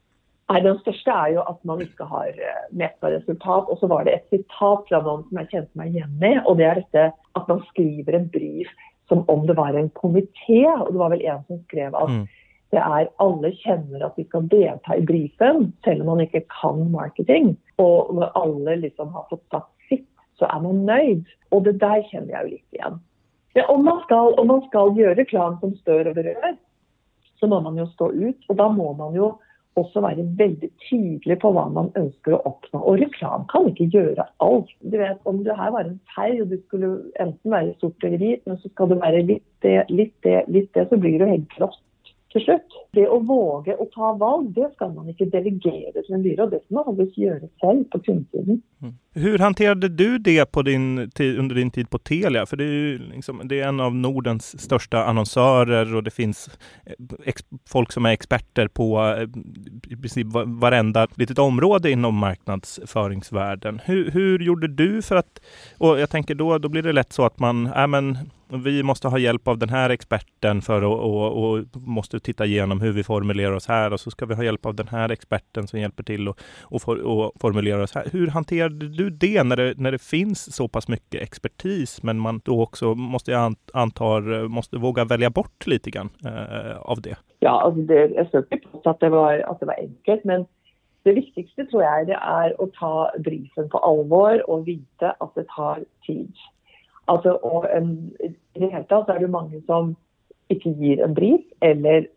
Nei, 0.49 0.61
Den 0.63 0.77
største 0.79 1.11
er 1.11 1.33
jo 1.35 1.41
at 1.43 1.63
man 1.67 1.81
ikke 1.83 2.05
har 2.07 2.27
eh, 2.31 2.67
mätbart 2.71 3.17
resultat. 3.17 3.67
Og 3.67 3.79
så 3.81 3.87
var 3.91 4.05
det 4.07 4.13
et 4.15 4.29
sitat 4.31 4.85
fra 4.87 5.01
noen 5.03 5.25
som 5.27 5.41
jeg 5.41 5.49
kjente 5.51 5.79
meg 5.79 5.91
igjen 5.91 6.13
med. 6.21 6.39
Og 6.47 6.57
det 6.57 6.69
er 6.69 6.79
dette 6.81 7.07
at 7.35 7.49
man 7.51 7.59
skriver 7.73 8.15
en 8.15 8.29
brief 8.31 8.71
som 9.11 9.25
om 9.27 9.43
det 9.47 9.57
var 9.59 9.75
en 9.75 9.91
komité. 9.99 10.61
Og 10.79 10.93
det 10.93 11.01
var 11.03 11.11
vel 11.11 11.25
en 11.27 11.43
som 11.49 11.59
skrev 11.67 11.99
at 11.99 12.13
mm 12.13 12.23
det 12.69 12.77
är 12.77 13.09
alla 13.15 13.51
känner 13.51 14.05
att 14.05 14.15
de 14.15 14.23
ska 14.23 14.39
delta 14.39 14.95
i 14.95 15.01
briefen, 15.01 15.73
även 15.83 16.01
om 16.01 16.07
man 16.07 16.21
inte 16.21 16.43
kan 16.61 16.91
marketing. 16.91 17.55
Och 17.75 18.15
när 18.15 18.43
alla 18.43 18.75
liksom 18.75 19.13
har 19.13 19.25
fått 19.29 19.49
sagt 19.51 19.71
sitt, 19.89 20.09
så 20.39 20.45
är 20.45 20.59
man 20.59 20.85
nöjd. 20.85 21.25
Och 21.49 21.63
det 21.63 21.71
där 21.71 22.03
känner 22.03 22.31
jag 22.31 22.43
ju 22.43 22.49
lite 22.49 22.75
igen. 22.75 22.99
Ja, 23.53 23.67
om, 23.67 23.85
man 23.85 23.99
ska 24.01 24.29
om 24.29 24.47
man 24.47 24.61
ska 24.61 24.95
göra 24.97 25.15
reklam 25.15 25.59
som 25.59 25.75
stör 25.75 26.07
och 26.07 26.15
berör 26.15 26.55
så 27.39 27.47
måste 27.47 27.63
man 27.63 27.77
ju 27.77 27.87
stå 27.87 28.11
ut. 28.11 28.45
och 28.47 28.55
då 28.55 28.69
måste 28.69 28.97
man 28.97 29.13
ju 29.13 29.31
också 29.73 30.01
vara 30.01 30.15
väldigt 30.15 30.73
tydlig 30.89 31.39
på 31.39 31.51
vad 31.51 31.71
man 31.71 31.91
önskar 31.95 32.31
att 32.31 32.45
uppnå. 32.45 32.79
Och 32.79 32.97
reklam 32.97 33.45
kan 33.47 33.69
inte 33.69 33.83
göra 33.83 34.27
allt. 34.37 34.67
Du 34.79 34.97
vet, 34.97 35.17
Om 35.23 35.43
det 35.43 35.53
här 35.53 35.71
var 35.71 35.81
en 35.81 35.99
färg 36.15 36.41
och 36.41 36.47
du 36.47 36.57
skulle 36.57 36.97
enten 37.15 37.51
vara 37.51 37.73
sort 37.73 38.03
eller 38.03 38.17
vit, 38.17 38.45
men 38.45 38.57
så 38.57 38.69
ska 38.69 38.85
du 38.85 38.95
vara 38.95 39.11
lite 39.11 39.45
det, 39.59 39.85
lite 39.89 40.29
det, 40.29 40.45
lite 40.47 40.79
det, 40.79 40.89
så 40.89 40.97
blir 40.97 41.19
du 41.19 41.25
helt 41.25 41.49
kross 41.49 41.81
till 42.29 42.41
slut. 42.41 42.87
Det 42.91 43.07
att 43.07 43.25
våga 43.25 43.77
och 43.77 43.91
ta 43.91 44.13
val, 44.13 44.53
det 44.53 44.73
ska 44.73 44.87
man 44.87 45.09
inte 45.09 45.25
delegera 45.25 46.01
till 46.01 46.13
en 46.13 46.23
byrå. 46.23 46.45
Det 46.45 46.63
ska 46.63 46.75
man 46.75 46.85
faktiskt 46.85 47.17
göra 47.17 47.47
själv 47.61 47.83
på 47.83 47.99
kundsidan. 47.99 48.61
Mm. 48.81 48.93
Hur 49.17 49.39
hanterade 49.39 49.89
du 49.89 50.17
det 50.17 50.45
på 50.45 50.61
din 50.61 51.11
under 51.19 51.55
din 51.55 51.71
tid 51.71 51.89
på 51.89 51.97
Telia? 51.97 52.45
För 52.45 52.57
det 52.57 52.63
är 52.63 52.67
ju 52.67 52.97
liksom, 52.97 53.41
det 53.43 53.59
är 53.59 53.67
en 53.67 53.79
av 53.79 53.95
Nordens 53.95 54.61
största 54.61 55.03
annonsörer 55.03 55.95
och 55.95 56.03
det 56.03 56.11
finns 56.11 56.49
eh, 56.85 56.93
ex, 57.25 57.41
folk 57.69 57.91
som 57.91 58.05
är 58.05 58.11
experter 58.11 58.67
på 58.67 59.15
eh, 59.17 59.27
i 59.93 59.95
princip 59.95 60.27
varenda 60.45 61.07
litet 61.15 61.39
område 61.39 61.91
inom 61.91 62.15
marknadsföringsvärlden. 62.15 63.81
Hur, 63.85 64.11
hur 64.11 64.39
gjorde 64.39 64.67
du 64.67 65.01
för 65.01 65.15
att, 65.15 65.39
och 65.77 65.99
jag 65.99 66.09
tänker 66.09 66.35
då, 66.35 66.57
då 66.57 66.69
blir 66.69 66.83
det 66.83 66.93
lätt 66.93 67.13
så 67.13 67.25
att 67.25 67.39
man, 67.39 67.67
äh, 67.67 67.87
men 67.87 68.17
vi 68.49 68.83
måste 68.83 69.07
ha 69.07 69.17
hjälp 69.17 69.47
av 69.47 69.57
den 69.57 69.69
här 69.69 69.89
experten 69.89 70.61
för 70.61 70.77
att 70.77 70.83
och, 70.83 71.51
och, 71.51 71.65
måste 71.73 72.19
titta 72.19 72.45
igenom 72.45 72.81
hur 72.81 72.91
vi 72.91 73.03
formulerar 73.03 73.51
oss 73.51 73.67
här 73.67 73.93
och 73.93 73.99
så 73.99 74.11
ska 74.11 74.25
vi 74.25 74.35
ha 74.35 74.43
hjälp 74.43 74.65
av 74.65 74.75
den 74.75 74.87
här 74.87 75.09
experten 75.09 75.67
som 75.67 75.79
hjälper 75.79 76.03
till 76.03 76.27
och, 76.27 76.39
och, 76.61 76.81
for, 76.81 77.01
och 77.01 77.31
formulera 77.41 77.83
oss 77.83 77.95
här. 77.95 78.07
Hur 78.11 78.27
hanterade 78.27 78.87
du 78.87 79.06
det 79.09 79.43
när, 79.43 79.55
det 79.55 79.73
när 79.77 79.91
det 79.91 80.01
finns 80.01 80.55
så 80.55 80.67
pass 80.67 80.87
mycket 80.87 81.21
expertis 81.21 82.03
men 82.03 82.19
man 82.19 82.41
då 82.43 82.61
också 82.61 82.95
måste 82.95 83.31
jag 83.31 83.55
antar 83.73 84.47
måste 84.47 84.77
våga 84.77 85.05
välja 85.05 85.29
bort 85.29 85.67
lite 85.67 85.89
grann 85.89 86.09
eh, 86.25 86.77
av 86.77 87.01
det? 87.01 87.17
Ja, 87.39 87.61
alltså 87.61 87.81
det, 87.81 88.07
jag 88.07 88.29
sökte 88.29 88.57
på 88.57 88.89
att 88.89 88.99
det, 88.99 89.09
var, 89.09 89.39
att 89.39 89.59
det 89.59 89.65
var 89.65 89.75
enkelt 89.79 90.23
men 90.23 90.45
det 91.03 91.13
viktigaste 91.13 91.65
tror 91.65 91.83
jag 91.83 92.07
det 92.07 92.19
är 92.21 92.63
att 92.63 92.73
ta 92.73 93.11
briefen 93.19 93.69
på 93.69 93.77
allvar 93.77 94.49
och 94.49 94.67
veta 94.67 95.11
att 95.11 95.35
det 95.35 95.45
tar 95.47 95.83
tid. 96.07 96.33
Alltså, 97.05 97.29
och 97.31 97.69
en, 97.69 98.11
I 98.19 98.59
det 98.59 98.65
hela 98.65 98.83
taget 98.83 99.15
är 99.15 99.19
det 99.19 99.27
många 99.27 99.61
som 99.65 99.95
inte 100.47 100.69
ger 100.69 101.03
en 101.03 101.13
brief 101.13 101.41
eller 101.59 102.07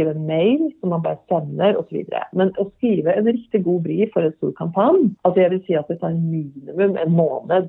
skriver 0.00 0.14
en 0.14 0.26
mail 0.26 0.72
som 0.80 0.88
man 0.88 1.02
bare 1.02 1.18
sender 1.28 1.76
osv. 1.76 2.04
Men 2.32 2.52
å 2.58 2.68
skrive 2.76 3.12
en 3.12 3.26
riktig 3.26 3.64
god 3.64 3.82
brief 3.82 4.12
for 4.14 4.24
en 4.24 4.32
stor 4.38 4.52
kampanje, 4.56 5.12
altså 5.24 5.40
jeg 5.40 5.50
vil 5.50 5.62
si 5.66 5.76
at 5.76 5.88
det 5.88 6.00
tar 6.00 6.14
minimum 6.16 6.96
en 6.96 7.12
måned, 7.12 7.68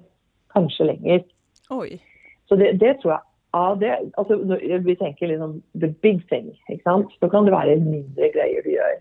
kanskje 0.54 0.88
lenger. 0.88 1.24
Oi. 1.72 2.00
Så 2.48 2.56
det, 2.56 2.80
det 2.80 3.00
tror 3.02 3.18
jeg 3.18 3.28
ja, 3.52 3.76
det, 3.76 4.12
altså, 4.16 4.38
Vi 4.86 4.96
tenker 4.96 5.28
liksom 5.28 5.62
the 5.76 5.88
big 6.02 6.22
thing. 6.30 6.54
ikke 6.70 6.84
sant? 6.84 7.12
Så 7.20 7.28
kan 7.28 7.44
det 7.44 7.52
være 7.52 7.76
mindre 7.84 8.30
greier 8.32 8.64
du 8.64 8.70
gjør. 8.72 9.00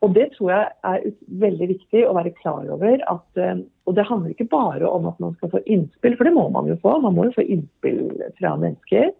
Og 0.00 0.14
det 0.14 0.30
tror 0.32 0.50
jeg 0.50 0.68
er 0.84 1.04
veldig 1.28 1.68
viktig 1.68 2.06
å 2.08 2.14
være 2.16 2.32
klar 2.40 2.64
over. 2.72 3.04
At, 3.08 3.28
eh, 3.36 3.60
og 3.84 3.96
det 3.96 4.06
handler 4.08 4.32
ikke 4.32 4.48
bare 4.48 4.88
om 4.88 5.06
at 5.08 5.20
man 5.20 5.36
skal 5.36 5.52
få 5.52 5.60
innspill, 5.66 6.16
for 6.16 6.24
det 6.24 6.32
må 6.32 6.48
man 6.48 6.68
jo 6.68 6.76
få. 6.80 6.98
Man 7.04 7.16
må 7.16 7.28
jo 7.28 7.36
få 7.36 7.44
innspill 7.44 8.00
fra 8.40 8.56
mennesker. 8.56 9.12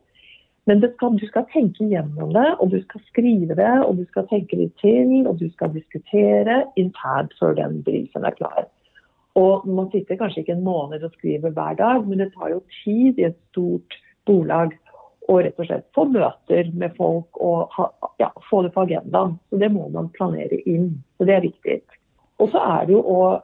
Men 0.64 0.92
ska, 0.92 1.08
du 1.08 1.26
ska 1.26 1.42
tänka 1.42 1.84
igenom 1.84 2.32
det, 2.32 2.56
och 2.58 2.68
du 2.68 2.80
ska 2.80 2.98
skriva 2.98 3.54
det, 3.54 3.80
och 3.80 3.94
du 3.96 4.04
ska 4.04 4.22
tänka 4.22 4.56
litt 4.56 4.76
till, 4.76 5.26
och 5.26 5.36
du 5.36 5.50
ska 5.50 5.68
diskutera 5.68 6.64
internt 6.76 7.32
för 7.38 7.54
den 7.54 7.82
briefen 7.82 8.24
är 8.24 8.30
klar. 8.30 8.66
Och 9.32 9.66
Man 9.66 9.90
sitter 9.90 10.16
kanske 10.16 10.40
inte 10.40 10.52
en 10.52 10.64
månad 10.64 11.04
och 11.04 11.12
skriver 11.12 11.50
varje 11.50 11.76
dag, 11.76 12.06
men 12.08 12.18
det 12.18 12.30
tar 12.30 12.48
ju 12.48 12.60
tid 12.84 13.18
i 13.18 13.22
ett 13.22 13.40
stort 13.50 14.00
bolag 14.26 14.78
att 15.28 15.44
rett 15.44 15.58
och 15.58 15.66
slett 15.66 15.90
få 15.94 16.04
möten 16.04 16.78
med 16.78 16.96
folk 16.96 17.36
och 17.36 17.74
ha, 17.74 17.92
ja, 18.16 18.32
få 18.50 18.62
det 18.62 18.70
på 18.70 18.80
agendan. 18.80 19.38
Så 19.50 19.56
Det 19.56 19.68
måste 19.68 19.92
man 19.92 20.08
planera 20.08 20.56
in, 20.64 21.02
Så 21.18 21.24
Det 21.24 21.34
är 21.34 21.40
viktigt. 21.40 21.86
Och 22.36 22.48
så 22.48 22.58
är 22.58 22.86
det 22.86 22.92
ju 22.92 22.98
òg 22.98 23.42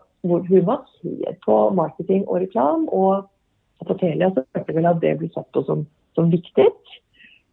hur 0.48 0.62
man 0.62 0.78
ser 1.02 1.36
på 1.46 1.70
marketing 1.70 2.24
och 2.24 2.40
reklam. 2.40 2.88
och 2.88 3.30
på 3.86 3.94
Telia 3.94 4.30
så 4.34 4.44
hørte 4.54 4.72
vel 4.72 4.86
att 4.86 5.00
det 5.00 5.18
blir 5.18 5.28
sett 5.28 5.64
som, 5.66 5.86
som 6.14 6.30
viktigt. 6.30 6.84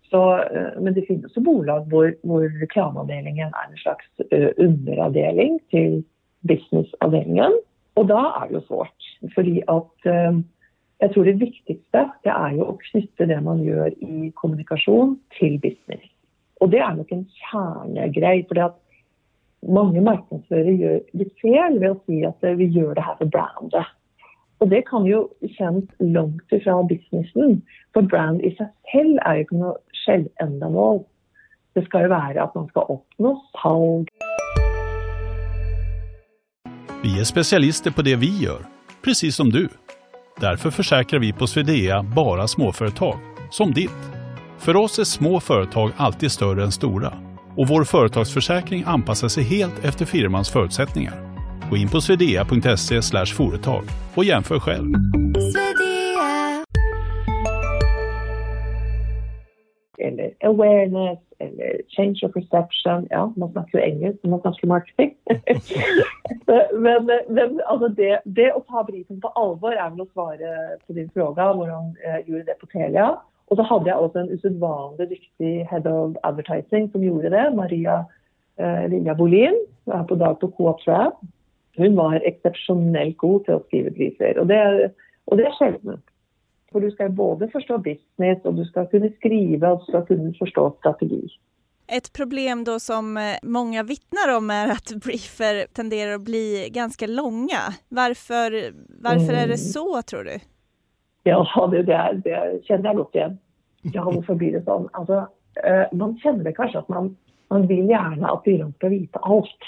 Så, 0.10 0.38
eh, 0.38 0.82
men 0.82 0.94
det 0.94 1.06
finnes 1.08 1.36
jo 1.36 1.44
bolag 1.44 1.88
hvor, 1.92 2.12
hvor 2.24 2.46
reklameavdelingen 2.62 3.52
er 3.52 3.66
en 3.66 3.80
slags 3.82 4.08
eh, 4.32 4.48
uh, 4.48 4.52
underavdeling 4.64 5.60
til 5.74 6.04
businessavdelingen. 6.48 7.58
Og 8.00 8.08
da 8.08 8.22
er 8.38 8.48
det 8.48 8.60
jo 8.60 8.64
svårt. 8.70 9.10
Fordi 9.36 9.60
at 9.68 10.08
uh, 10.08 10.14
eh, 10.14 10.40
jeg 11.04 11.14
tror 11.14 11.28
det 11.28 11.40
viktigste 11.42 12.06
det 12.26 12.34
er 12.34 12.56
jo 12.56 12.70
å 12.72 12.78
knytte 12.88 13.28
det 13.30 13.42
man 13.44 13.60
gjør 13.66 13.92
i 14.02 14.32
kommunikasjon, 14.40 15.18
til 15.38 15.60
business. 15.62 16.08
Og 16.64 16.72
det 16.72 16.80
er 16.82 16.96
nok 16.98 17.12
en 17.14 17.28
kjernegreie. 17.44 18.46
för 18.48 18.64
at 18.66 18.80
mange 19.68 20.02
markedsførere 20.02 20.74
gjør 20.74 21.00
litt 21.14 21.34
feil 21.42 21.80
ved 21.82 21.92
å 21.92 22.02
si 22.06 22.24
at 22.26 22.58
vi 22.58 22.66
gjør 22.66 22.96
det 22.96 23.04
her 23.04 23.18
for 23.20 23.30
brandet. 23.30 23.94
Og 24.60 24.72
det 24.72 24.84
kan 24.88 25.06
jo 25.06 25.28
kjennes 25.58 25.90
langt 26.00 26.54
ifra 26.54 26.80
businessen. 26.90 27.62
For 27.94 28.02
brand 28.02 28.42
i 28.42 28.54
seg 28.58 28.72
selv 28.92 29.20
er 29.26 29.38
jo 29.38 29.46
ikke 29.46 29.60
noe 29.62 29.76
selvendemål. 30.08 31.04
Det 31.76 31.86
skal 31.86 32.08
jo 32.08 32.14
være 32.16 32.44
at 32.48 32.56
man 32.56 32.68
skal 32.72 32.96
oppnå 32.98 33.36
salg. 33.62 34.10
Vi 37.04 37.20
er 37.20 37.28
spesialister 37.30 37.94
på 37.94 38.02
det 38.02 38.16
vi 38.24 38.32
gjør, 38.42 38.66
precis 39.06 39.36
som 39.36 39.52
du. 39.54 39.68
Därför 40.42 40.72
försäkrar 40.72 41.20
vi 41.20 41.34
på 41.34 41.48
Swedea 41.48 42.04
bara 42.04 42.48
småföretag, 42.48 43.20
som 43.52 43.72
ditt. 43.74 44.02
För 44.58 44.76
oss 44.76 45.00
är 45.00 45.04
små 45.04 45.40
företag 45.40 45.92
alltid 45.98 46.32
större 46.32 46.64
än 46.64 46.72
stora 46.72 47.14
och 47.58 47.68
vår 47.68 47.84
företagsförsäkring 47.84 48.84
anpassar 48.88 49.28
sig 49.28 49.44
helt 49.44 49.86
efter 49.86 50.06
firmans 50.06 50.50
förutsättningar. 50.50 51.14
Gå 51.70 51.78
in 51.78 51.90
på 51.90 52.02
swedea.se 52.02 53.26
företag 53.26 53.84
och 54.16 54.24
jämför 54.24 54.60
själv. 54.60 54.94
Eller 60.08 60.34
awareness 60.50 61.20
eller 61.40 61.82
change 61.96 62.26
of 62.26 62.34
perception. 62.34 63.08
Ja, 63.10 63.28
man 63.38 63.52
snakker 63.52 63.78
jo 63.78 63.86
engelsk 63.86 64.24
når 64.24 64.30
man 64.30 64.42
snakker 64.42 64.68
marketing. 64.74 65.16
men, 66.86 67.10
men 67.30 67.62
altså 67.70 67.90
det, 67.98 68.12
det, 68.40 68.50
å 68.56 68.64
ta 68.70 68.84
brisen 68.88 69.22
på 69.22 69.32
alvor 69.40 69.76
er 69.76 69.90
vel 69.94 70.06
å 70.06 70.12
svare 70.12 70.54
på 70.86 70.98
din 70.98 71.10
spørsmål 71.12 71.60
hvordan 71.62 71.90
jeg 72.04 72.28
gjorde 72.28 72.48
det 72.50 72.60
på 72.62 72.70
Telia. 72.74 73.10
Og 73.48 73.60
så 73.60 73.64
hadde 73.64 73.92
jeg 73.92 74.04
også 74.04 74.24
en 74.24 74.34
usedvanlig 74.36 75.10
dyktig 75.14 75.56
head 75.72 75.88
of 75.88 76.18
advertising 76.28 76.90
som 76.92 77.06
gjorde 77.06 77.32
det. 77.32 77.46
Maria 77.56 78.02
eh, 78.60 78.86
Lilja 78.92 79.16
Bolin, 79.16 79.56
som 79.86 80.00
er 80.02 80.08
på 80.10 80.20
dag 80.20 80.40
på 80.42 80.52
Coop 80.58 80.82
Trap. 80.84 81.22
Hun 81.78 81.94
var 81.96 82.24
eksepsjonelt 82.26 83.16
god 83.22 83.46
til 83.46 83.60
å 83.60 83.66
skrive 83.68 83.94
briser. 83.94 84.40
Og 84.42 84.50
det 84.50 84.62
Och 85.28 85.38
det 85.38 85.46
är 85.46 85.52
sällan. 85.52 86.02
För 86.72 86.80
du 86.80 86.92
ska 86.92 87.10
både 87.10 87.48
förstå 87.48 87.78
business 87.78 88.46
och 88.46 88.54
du 88.54 88.66
ska 88.66 88.86
kunna 88.86 89.10
skriva 89.10 89.72
och 89.72 89.80
du 89.80 89.86
ska 89.86 90.06
kunna 90.06 90.34
förstå 90.34 90.76
strategi. 90.80 91.28
Ett 91.88 92.14
problem 92.14 92.64
då 92.64 92.80
som 92.80 93.18
eh, 93.18 93.24
många 93.44 93.84
vittnar 93.84 94.38
om 94.38 94.50
är 94.50 94.68
att 94.72 94.94
briefer 95.04 95.66
tenderar 95.74 96.14
att 96.16 96.22
bli 96.22 96.70
ganska 96.72 97.08
långa. 97.08 97.60
Varför, 97.90 98.74
varför 99.02 99.34
är 99.34 99.38
det 99.38 99.44
Mm. 99.44 99.58
så 99.58 100.02
tror 100.02 100.24
du? 100.24 100.40
Ja, 101.24 101.68
det, 101.72 101.84
det, 101.84 102.22
det 102.24 102.66
känner 102.66 102.86
jag 102.86 102.96
gott 102.96 103.16
igen. 103.16 103.38
Ja, 103.82 104.04
varför 104.16 104.36
blir 104.36 104.52
det 104.52 104.64
så? 104.64 104.90
Alltså, 104.94 105.28
eh, 105.64 105.98
man 105.98 106.18
känner 106.20 106.52
kanske 106.52 106.80
att 106.80 106.88
man, 106.90 107.18
man 107.48 107.68
vill 107.68 107.90
gärna 107.90 108.28
att 108.28 108.44
byrån 108.44 108.74
ska 108.74 108.90
veta 108.90 109.20
allt. 109.20 109.60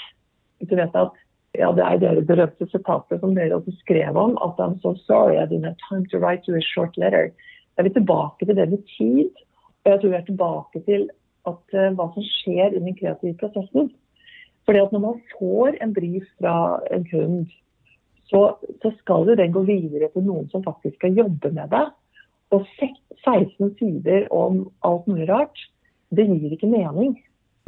Du 0.58 0.76
vet 0.76 0.94
att 0.94 1.14
ja, 1.52 1.72
det 1.72 1.82
är 1.82 2.14
det 2.14 2.22
berömda 2.22 2.66
citatet 2.66 3.20
som 3.20 3.34
dere 3.34 3.56
også 3.56 3.72
skrev 3.72 4.16
om, 4.16 4.38
att 4.38 4.58
I'm 4.58 4.80
so 4.80 4.94
sorry 4.94 5.36
I 5.36 5.46
didn't 5.46 5.64
have 5.64 5.76
time 5.88 6.06
to 6.10 6.18
write 6.18 6.48
you 6.48 6.58
a 6.58 6.62
short 6.74 6.96
letter. 6.96 7.32
Är 7.76 7.82
vi 7.82 7.90
tillbaka 7.90 8.46
till 8.46 8.56
det 8.56 8.66
med 8.66 8.86
tid? 8.98 9.30
Och 9.82 9.90
jag 9.90 10.00
tror 10.00 10.10
vi 10.10 10.16
är 10.16 10.22
tillbaka 10.22 10.80
till 10.80 11.10
at, 11.42 11.64
uh, 11.74 11.80
eh, 11.80 11.92
vad 11.92 12.14
som 12.14 12.22
sker 12.22 12.74
i 12.74 12.78
den 12.78 12.94
kreativa 12.94 13.38
processen. 13.38 13.90
För 14.66 14.74
at 14.74 14.92
när 14.92 14.98
man 14.98 15.20
får 15.38 15.76
en 15.82 15.92
brief 15.92 16.24
från 16.38 16.80
en 16.90 17.04
kund 17.04 17.48
så, 18.24 18.58
så 18.82 18.90
skal 18.90 19.28
jo 19.28 19.34
den 19.34 19.52
gå 19.52 19.60
videre 19.60 20.08
til 20.08 20.22
noen 20.22 20.48
som 20.52 20.62
faktisk 20.62 20.96
skal 20.96 21.16
jobbe 21.18 21.50
med 21.50 21.70
det. 21.70 21.86
Og 22.50 22.66
16 23.24 23.74
sider 23.78 24.32
om 24.32 24.70
alt 24.86 25.06
mulig 25.06 25.28
rart, 25.28 25.58
det 26.10 26.26
gir 26.26 26.52
ikke 26.54 26.70
mening. 26.70 27.16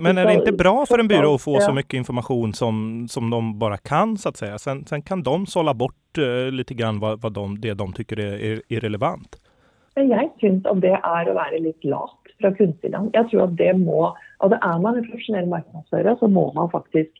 Men 0.03 0.19
är 0.19 0.27
det 0.27 0.35
inte 0.35 0.53
bra 0.53 0.87
för 0.87 0.99
en 0.99 1.09
byrå 1.09 1.35
att 1.35 1.43
få 1.43 1.61
så 1.61 1.73
mycket 1.73 1.95
information 1.95 2.55
som, 2.55 3.07
som 3.09 3.31
de 3.31 3.59
bara 3.59 3.77
kan 3.77 4.17
så 4.17 4.29
att 4.29 4.37
säga? 4.37 4.59
Sen, 4.59 4.87
sen 4.87 5.03
kan 5.03 5.23
de 5.23 5.47
sålla 5.47 5.75
bort 5.75 6.19
eh, 6.19 6.53
lite 6.53 6.75
grann 6.75 7.01
vad, 7.01 7.23
vad 7.23 7.33
de, 7.33 7.61
det 7.61 7.75
de 7.75 7.93
tycker 7.93 8.21
är, 8.21 8.33
är 8.33 8.63
irrelevant. 8.69 9.37
Men 9.97 10.09
jeg 10.09 10.31
syns 10.41 10.67
at 10.67 10.81
det 10.81 10.95
er 10.97 11.29
å 11.29 11.35
være 11.37 11.59
litt 11.61 11.85
lat 11.85 12.31
fra 12.41 12.51
kundesiden. 12.57 13.11
Jeg 13.13 13.29
tror 13.31 13.43
at 13.45 13.59
det 13.61 13.75
må 13.77 14.15
Altså 14.43 14.57
er 14.59 14.79
man 14.83 14.97
en 14.99 15.05
profesjonell 15.07 15.47
markedsfører, 15.53 16.17
så 16.19 16.27
må 16.27 16.49
man 16.57 16.71
faktisk 16.73 17.13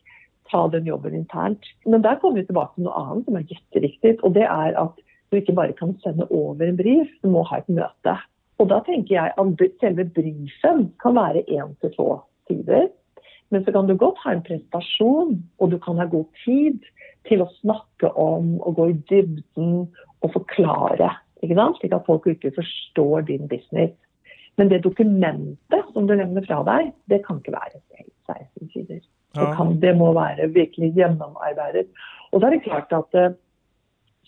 ta 0.51 0.65
den 0.67 0.89
jobben 0.89 1.13
internt. 1.15 1.69
Men 1.85 2.03
der 2.03 2.17
kommer 2.19 2.41
vi 2.41 2.47
tilbake 2.49 2.75
til 2.75 2.89
noe 2.89 2.97
annet 2.99 3.29
som 3.29 3.37
er 3.39 3.45
jätteviktig, 3.47 4.17
og 4.27 4.33
det 4.35 4.43
er 4.43 4.75
at 4.81 4.99
du 5.31 5.39
ikke 5.39 5.55
bare 5.55 5.77
kan 5.77 5.93
sende 6.03 6.27
over 6.29 6.67
en 6.67 6.77
brief, 6.77 7.13
du 7.23 7.29
må 7.31 7.45
ha 7.47 7.61
et 7.61 7.71
møte. 7.71 8.17
Og 8.59 8.67
da 8.73 8.81
tenker 8.83 9.15
jeg 9.15 9.31
at 9.37 9.55
br- 9.61 9.71
selve 9.79 10.05
briefen 10.17 10.89
kan 10.99 11.15
være 11.15 11.45
én 11.47 11.71
til 11.79 11.95
to 11.95 12.09
sider. 12.47 12.87
Men 13.51 13.65
så 13.65 13.71
kan 13.75 13.87
du 13.87 13.95
godt 13.99 14.17
ha 14.23 14.33
en 14.33 14.43
presentasjon, 14.45 15.35
og 15.61 15.71
du 15.71 15.77
kan 15.81 15.99
ha 16.01 16.07
god 16.09 16.25
tid 16.45 16.79
til 17.29 17.43
å 17.43 17.49
snakke 17.61 18.09
om 18.19 18.55
og 18.61 18.75
gå 18.79 18.87
i 18.91 18.95
dybden 19.11 19.75
og 20.23 20.31
forklare. 20.33 21.11
Ikke 21.43 21.57
sant? 21.59 21.77
Slik 21.79 21.93
at 21.95 22.07
folk 22.07 22.25
virkelig 22.27 22.55
forstår 22.57 23.27
din 23.29 23.47
business. 23.51 23.93
Men 24.57 24.69
det 24.69 24.83
dokumentet 24.85 25.87
som 25.93 26.07
du 26.07 26.13
levner 26.15 26.45
fra 26.45 26.61
deg, 26.67 26.91
det 27.09 27.23
kan 27.25 27.39
ikke 27.41 27.55
være 27.55 27.79
16 28.29 28.69
sider. 28.73 28.99
Det, 29.33 29.47
kan, 29.57 29.71
det 29.81 29.95
må 29.97 30.11
være 30.13 30.49
virkelig 30.53 30.91
gjennomarbeidet. 30.93 31.87
Og 32.31 32.39
så 32.41 32.47
er 32.47 32.53
det 32.53 32.65
klart 32.67 32.93
at 32.93 33.17
eh, 33.17 33.31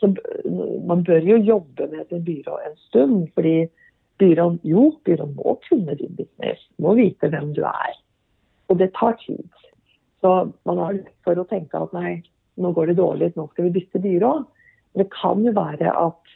så, 0.01 0.10
b- 0.12 0.48
man 0.89 1.03
bør 1.05 1.22
jo 1.29 1.38
jobbe 1.45 1.88
med 1.91 2.07
sin 2.10 2.24
byrå 2.25 2.57
en 2.65 2.77
stund. 2.88 3.27
Fordi 3.36 3.67
byrån, 4.22 4.60
jo, 4.65 4.88
byrån 5.05 5.36
må 5.38 5.60
kunne 5.69 5.95
din 6.00 6.15
business, 6.17 6.65
må 6.81 6.95
vite 6.98 7.29
hvem 7.29 7.53
du 7.53 7.62
er. 7.69 7.93
Og 8.75 8.79
det 8.82 8.91
tar 8.98 9.15
tid. 9.22 9.46
Så 10.20 10.51
man 10.67 10.79
har 10.82 10.98
lett 10.98 11.13
for 11.24 11.39
å 11.39 11.48
tenke 11.48 11.79
at 11.79 11.94
nei, 11.96 12.17
nå 12.60 12.74
går 12.75 12.91
det 12.91 12.98
dårlig, 13.00 13.29
nå 13.39 13.46
skal 13.53 13.70
vi 13.70 13.77
bytte 13.77 14.01
byrå. 14.03 14.32
Men 14.91 15.03
det 15.03 15.13
kan 15.15 15.44
jo 15.48 15.53
være 15.55 15.94
at 15.96 16.34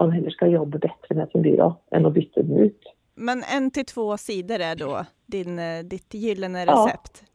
man 0.00 0.14
heller 0.14 0.32
skal 0.32 0.54
jobbe 0.54 0.80
bedre 0.80 1.18
med 1.18 1.28
sin 1.32 1.44
byrå 1.44 1.68
enn 1.92 2.08
å 2.08 2.12
bytte 2.14 2.46
den 2.46 2.70
ut. 2.70 2.88
Men 3.20 3.44
en 3.44 3.68
till 3.70 3.84
två 3.84 4.16
sidor 4.16 4.64
är 4.64 4.80
då 4.80 5.04
din, 5.26 5.58
eh, 5.58 5.84
ditt 5.84 6.14
gyllene 6.14 6.64
recept. 6.66 7.20
Ja, 7.20 7.33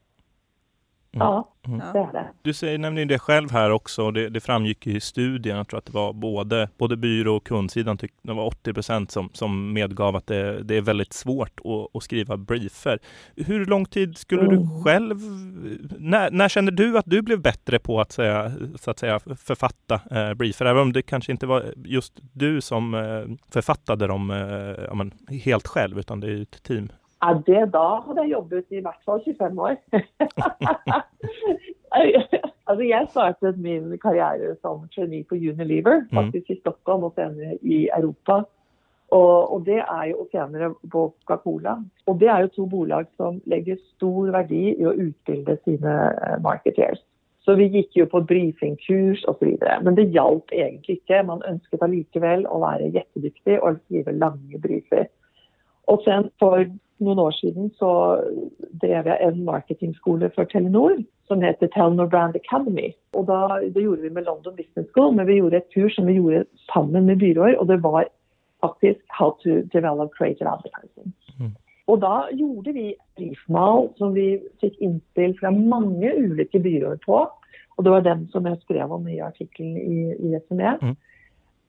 Mm. 1.13 1.79
det 1.79 1.99
er 1.99 2.11
det. 2.13 2.27
Du 2.41 2.53
säger 2.53 2.77
nämligen 2.77 3.07
det 3.07 3.19
själv 3.19 3.51
här 3.51 3.71
också 3.71 4.03
och 4.03 4.13
det, 4.13 4.29
det 4.29 4.39
framgick 4.39 4.87
i 4.87 4.99
studien. 4.99 5.57
Jag 5.57 5.67
tror 5.67 5.77
att 5.77 5.85
det 5.85 5.93
var 5.93 6.13
både, 6.13 6.69
både 6.77 6.97
byrå 6.97 7.35
och 7.35 7.45
kundsidan. 7.45 7.97
Tyck, 7.97 8.11
det 8.21 8.33
var 8.33 8.45
80 8.45 8.73
procent 8.73 9.11
som, 9.11 9.29
som 9.33 9.73
medgav 9.73 10.15
att 10.15 10.27
det, 10.27 10.63
det 10.63 10.75
är 10.77 10.81
väldigt 10.81 11.13
svårt 11.13 11.59
att, 11.59 11.95
att 11.95 12.03
skriva 12.03 12.37
briefer. 12.37 12.99
Hur 13.35 13.65
lång 13.65 13.85
tid 13.85 14.17
skulle 14.17 14.41
du 14.41 14.55
Mm. 14.59 14.83
själv... 14.83 15.17
När, 15.99 16.31
när 16.31 16.49
kände 16.49 16.71
du 16.71 16.97
att 16.97 17.05
du 17.05 17.21
blev 17.21 17.41
bättre 17.41 17.79
på 17.79 18.01
att, 18.01 18.11
säga, 18.11 18.51
så 18.75 18.91
att 18.91 18.99
säga, 18.99 19.19
författa 19.19 20.01
eh, 20.11 20.33
briefer? 20.33 20.65
Även 20.65 20.81
om 20.81 20.93
det 20.93 21.01
kanske 21.01 21.31
inte 21.31 21.47
var 21.47 21.65
just 21.75 22.13
du 22.33 22.61
som 22.61 22.93
eh, 22.93 23.23
författade 23.51 24.07
dem 24.07 24.31
eh, 24.31 24.37
ja, 24.87 24.93
men, 24.93 25.13
helt 25.43 25.67
själv, 25.67 25.99
utan 25.99 26.19
det 26.19 26.31
är 26.31 26.41
ett 26.41 26.63
team. 26.63 26.89
Ja, 27.19 27.33
det 27.47 27.63
da 27.73 27.87
hadde 28.05 28.23
jeg 28.23 28.31
jobbet 28.31 28.65
i 28.71 28.83
hvert 28.83 29.01
fall 29.05 29.19
25 29.25 29.59
år. 29.59 29.75
altså, 32.69 32.83
jeg 32.83 33.07
startet 33.11 33.59
min 33.59 33.97
karriere 33.99 34.55
som 34.61 34.85
trainee 34.95 35.27
på 35.27 35.35
Unilever, 35.35 36.05
faktisk 36.13 36.49
i 36.49 36.59
Stockholm 36.61 37.03
og 37.09 37.13
senere 37.19 37.57
i 37.61 37.89
Europa. 37.97 38.43
Og, 39.11 39.53
og 39.53 39.65
det 39.65 39.81
er 39.81 40.03
jo, 40.11 40.17
og 40.21 40.27
senere 40.31 40.73
på 40.91 41.13
Coca-Cola. 41.25 41.75
Og 42.07 42.19
det 42.19 42.29
er 42.29 42.39
jo 42.45 42.53
to 42.55 42.65
bolag 42.65 43.05
som 43.17 43.41
legger 43.49 43.79
stor 43.95 44.31
verdi 44.35 44.75
i 44.75 44.85
å 44.85 44.93
utbilde 44.93 45.57
sine 45.65 45.95
eh, 46.13 46.35
marketeers. 46.45 47.01
Så 47.41 47.55
vi 47.57 47.65
gikk 47.73 47.95
jo 47.97 48.05
på 48.11 48.21
briefingkurs 48.29 49.23
osv. 49.31 49.55
Men 49.81 49.95
det 49.97 50.11
hjalp 50.13 50.53
egentlig 50.53 50.99
ikke. 50.99 51.23
Man 51.25 51.41
ønsket 51.49 51.81
allikevel 51.81 52.45
å 52.45 52.59
være 52.61 52.91
jettedyktig 52.93 53.57
og 53.57 53.79
skrive 53.87 54.13
lange 54.13 54.61
briefer. 54.61 55.09
Og 55.89 56.03
sen 56.05 56.29
for 56.37 56.67
noen 57.03 57.19
år 57.23 57.33
siden 57.37 57.71
så 57.79 57.91
drev 58.81 59.07
jeg 59.07 59.17
en 59.23 59.43
marketingskole 59.47 60.29
for 60.35 60.49
Telenor 60.51 60.99
som 61.29 61.43
heter 61.45 61.71
Telenor 61.73 62.09
Brand 62.11 62.35
Academy. 62.35 62.91
Og 63.13 63.27
da, 63.29 63.59
det 63.61 63.83
gjorde 63.83 64.01
vi 64.05 64.13
med 64.13 64.27
London 64.27 64.55
Business 64.57 64.89
School, 64.91 65.13
men 65.15 65.27
vi 65.27 65.39
gjorde 65.39 65.61
et 65.61 65.73
kurs 65.73 65.95
som 65.95 66.09
vi 66.09 66.17
gjorde 66.17 66.45
sammen 66.73 67.05
med 67.05 67.21
byråer, 67.23 67.57
og 67.59 67.67
det 67.69 67.81
var 67.83 68.09
faktisk 68.65 69.01
How 69.19 69.35
to 69.43 69.61
Develop 69.73 70.11
Creative 70.17 70.49
Advertising. 70.49 71.13
Mm. 71.39 71.53
Og 71.89 72.01
da 72.01 72.15
gjorde 72.37 72.73
vi 72.73 72.87
briefmal 73.17 73.89
som 73.97 74.13
vi 74.13 74.37
fikk 74.61 74.75
innspill 74.83 75.35
fra 75.39 75.51
mange 75.53 76.11
ulike 76.17 76.59
byråer 76.61 76.99
på. 77.05 77.21
Og 77.77 77.85
det 77.85 77.93
var 77.93 78.03
den 78.05 78.25
som 78.33 78.45
jeg 78.45 78.59
skrev 78.65 78.91
om 78.91 79.07
i 79.07 79.21
artikkelen 79.23 79.77
i, 79.77 79.99
i 80.27 80.41
SME. 80.47 80.75
Mm. 80.81 80.97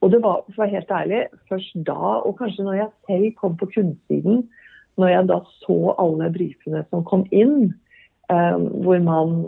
Og 0.00 0.12
det 0.12 0.22
var, 0.24 0.42
for 0.48 0.62
å 0.62 0.64
være 0.64 0.80
helt 0.80 0.92
ærlig, 0.96 1.20
først 1.48 1.76
da, 1.86 1.98
og 2.24 2.38
kanskje 2.40 2.64
når 2.66 2.78
jeg 2.78 2.90
selv 3.06 3.26
kom 3.40 3.56
på 3.60 3.68
kundesiden, 3.74 4.46
når 5.00 5.14
jeg 5.14 5.28
da 5.30 5.38
så 5.64 5.78
alle 6.00 6.30
briefene 6.34 6.82
som 6.88 7.04
kom 7.08 7.26
inn, 7.34 7.72
eh, 8.32 8.56
hvor 8.84 9.00
man 9.04 9.46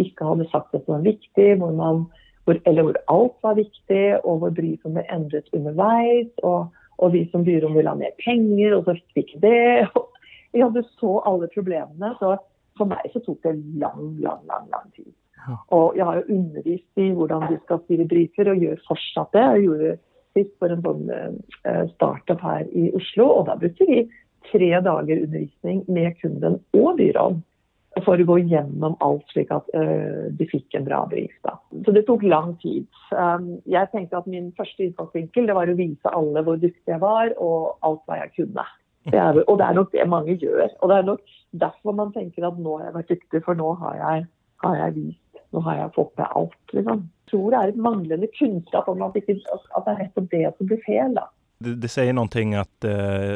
ikke 0.00 0.26
hadde 0.26 0.48
sagt 0.50 0.74
at 0.74 0.84
det 0.84 0.94
var 0.94 1.06
viktig, 1.06 1.48
hvor 1.60 1.74
man, 1.76 2.04
hvor, 2.44 2.60
eller 2.66 2.88
hvor 2.88 3.00
alt 3.12 3.36
var 3.44 3.58
viktig, 3.58 4.04
og 4.22 4.42
hvor 4.42 4.54
brifen 4.56 4.96
ble 4.96 5.04
endret 5.12 5.50
underveis, 5.56 6.30
og, 6.42 6.72
og 7.02 7.12
vi 7.16 7.26
som 7.32 7.44
byrå 7.44 7.72
ville 7.74 7.92
ha 7.92 7.98
mer 7.98 8.14
penger, 8.22 8.76
og 8.76 8.86
så 8.86 8.96
fikk 8.98 9.16
vi 9.16 9.26
ikke 9.26 9.42
det. 9.44 9.88
Og 10.52 10.58
jeg 10.58 10.66
hadde 10.68 10.82
så 11.00 11.10
alle 11.24 11.46
problemene, 11.54 12.10
så 12.20 12.34
for 12.76 12.88
meg 12.90 13.06
så 13.12 13.22
tok 13.24 13.38
det 13.46 13.54
lang, 13.80 14.02
lang, 14.20 14.42
lang, 14.50 14.66
lang 14.68 14.90
tid. 14.92 15.08
Og 15.72 15.96
jeg 15.96 16.04
har 16.04 16.18
jo 16.18 16.36
undervist 16.36 17.00
i 17.00 17.06
hvordan 17.16 17.46
du 17.48 17.54
skal 17.64 17.80
skrive 17.84 18.08
briefer, 18.10 18.50
og 18.52 18.60
gjør 18.60 18.82
fortsatt 18.88 19.32
det. 19.32 19.44
Jeg 19.46 19.64
gjorde 19.64 19.94
sist 20.36 20.52
for 20.60 20.72
en 20.72 20.84
sånn 20.84 21.08
eh, 21.12 21.82
startup 21.94 22.44
her 22.44 22.68
i 22.68 22.90
Oslo, 22.96 23.28
og 23.38 23.48
da 23.48 23.56
brukte 23.60 23.88
vi 23.88 24.02
tre 24.50 24.70
dager 24.84 25.24
undervisning 25.24 25.82
med 25.88 26.16
kunden 26.20 26.60
og 26.76 26.96
byrån 27.00 27.40
for 28.06 28.16
å 28.16 28.24
gå 28.24 28.38
gjennom 28.48 28.94
alt 29.04 29.24
slik 29.32 29.50
at 29.52 29.66
uh, 29.76 30.28
de 30.32 30.46
fikk 30.48 30.78
en 30.78 30.86
bra 30.86 31.02
brief. 31.10 31.34
Da. 31.44 31.58
Så 31.84 31.92
det 31.92 32.06
tok 32.08 32.24
lang 32.24 32.54
tid. 32.62 32.86
Um, 33.12 33.58
jeg 33.68 33.90
tenkte 33.92 34.22
at 34.22 34.30
min 34.30 34.48
første 34.56 34.86
innfallsvinkel 34.86 35.50
det 35.50 35.56
var 35.58 35.68
å 35.68 35.76
vise 35.76 36.14
alle 36.16 36.44
hvor 36.46 36.60
dyktig 36.62 36.94
jeg 36.94 37.02
var, 37.02 37.34
og 37.36 37.74
alt 37.84 38.00
hva 38.08 38.22
jeg 38.22 38.32
kunne. 38.38 38.64
Det 39.10 39.18
er, 39.18 39.42
og 39.50 39.58
det 39.58 39.66
er 39.66 39.76
nok 39.76 39.90
det 39.92 40.06
mange 40.08 40.38
gjør. 40.38 40.68
Og 40.80 40.88
det 40.88 40.96
er 40.96 41.08
nok 41.10 41.36
derfor 41.60 41.98
man 41.98 42.14
tenker 42.14 42.46
at 42.46 42.58
nå 42.62 42.78
har 42.78 42.88
jeg 42.88 42.96
vært 42.96 43.12
dyktig, 43.16 43.42
for 43.44 43.58
nå 43.58 43.74
har 43.82 43.98
jeg, 43.98 44.26
har 44.64 44.78
jeg 44.78 44.96
vist, 44.96 45.42
nå 45.52 45.62
har 45.66 45.80
jeg 45.80 45.94
fått 45.98 46.12
med 46.20 46.36
alt. 46.40 46.60
Liksom. 46.72 47.02
Jeg 47.02 47.32
tror 47.32 47.46
det 47.50 47.60
er 47.60 47.72
et 47.72 47.84
manglende 47.88 48.28
kunnskap 48.38 48.88
om 48.92 49.04
at, 49.04 49.18
ikke, 49.18 49.36
at 49.52 49.84
det 49.84 49.94
er 49.94 50.02
nettopp 50.04 50.30
det 50.32 50.44
som 50.54 50.70
blir 50.70 50.84
fel. 50.86 51.16
da. 51.18 51.26
Det, 51.62 51.74
det 51.74 51.88
säger 51.88 52.12
någonting 52.12 52.54
att 52.54 52.84
eh, 52.84 52.90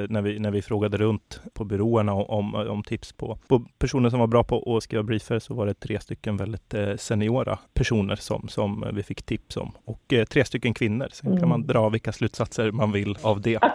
när, 0.08 0.22
vi, 0.22 0.38
när 0.38 0.50
vi 0.50 0.62
frågade 0.62 0.96
runt 0.96 1.40
på 1.54 1.64
byråerna 1.64 2.12
om, 2.14 2.54
om 2.54 2.82
tips 2.82 3.12
på, 3.12 3.38
på 3.48 3.64
personer 3.78 4.10
som 4.10 4.20
var 4.20 4.26
bra 4.26 4.44
på 4.44 4.76
att 4.76 4.82
skriva 4.82 5.02
briefer 5.02 5.38
så 5.38 5.54
var 5.54 5.66
det 5.66 5.74
tre 5.74 6.00
stycken 6.00 6.36
väldigt 6.36 6.74
eh, 6.74 6.96
seniora 6.96 7.58
personer 7.74 8.16
som, 8.16 8.48
som 8.48 8.84
vi 8.92 9.02
fick 9.02 9.22
tips 9.22 9.56
om 9.56 9.72
och 9.84 10.12
eh, 10.12 10.24
tre 10.24 10.44
stycken 10.44 10.74
kvinnor. 10.74 11.08
Sen 11.12 11.30
kan 11.30 11.36
Mm. 11.36 11.48
man 11.48 11.66
dra 11.66 11.88
vilka 11.88 12.12
slutsatser 12.12 12.70
man 12.72 12.92
vill 12.92 13.16
av 13.22 13.40
det. 13.40 13.58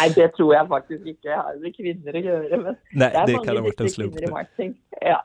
Nei, 0.00 0.08
det 0.14 0.28
tror 0.36 0.54
jeg 0.54 0.68
faktisk 0.68 1.06
ikke 1.12 1.36
har 1.38 1.58
med 1.62 1.74
kvinner 1.76 2.16
å 2.18 2.22
gjøre. 2.24 2.58
Men 2.62 2.74
Nej, 2.92 3.10
det 3.12 3.26
det 3.32 3.44
kan 3.46 3.56
ha 3.56 3.62
varit 3.62 3.80
en 3.80 3.90
slump. 3.90 4.16
i 4.20 4.30
marketing. 4.30 4.74
Ja. 5.00 5.20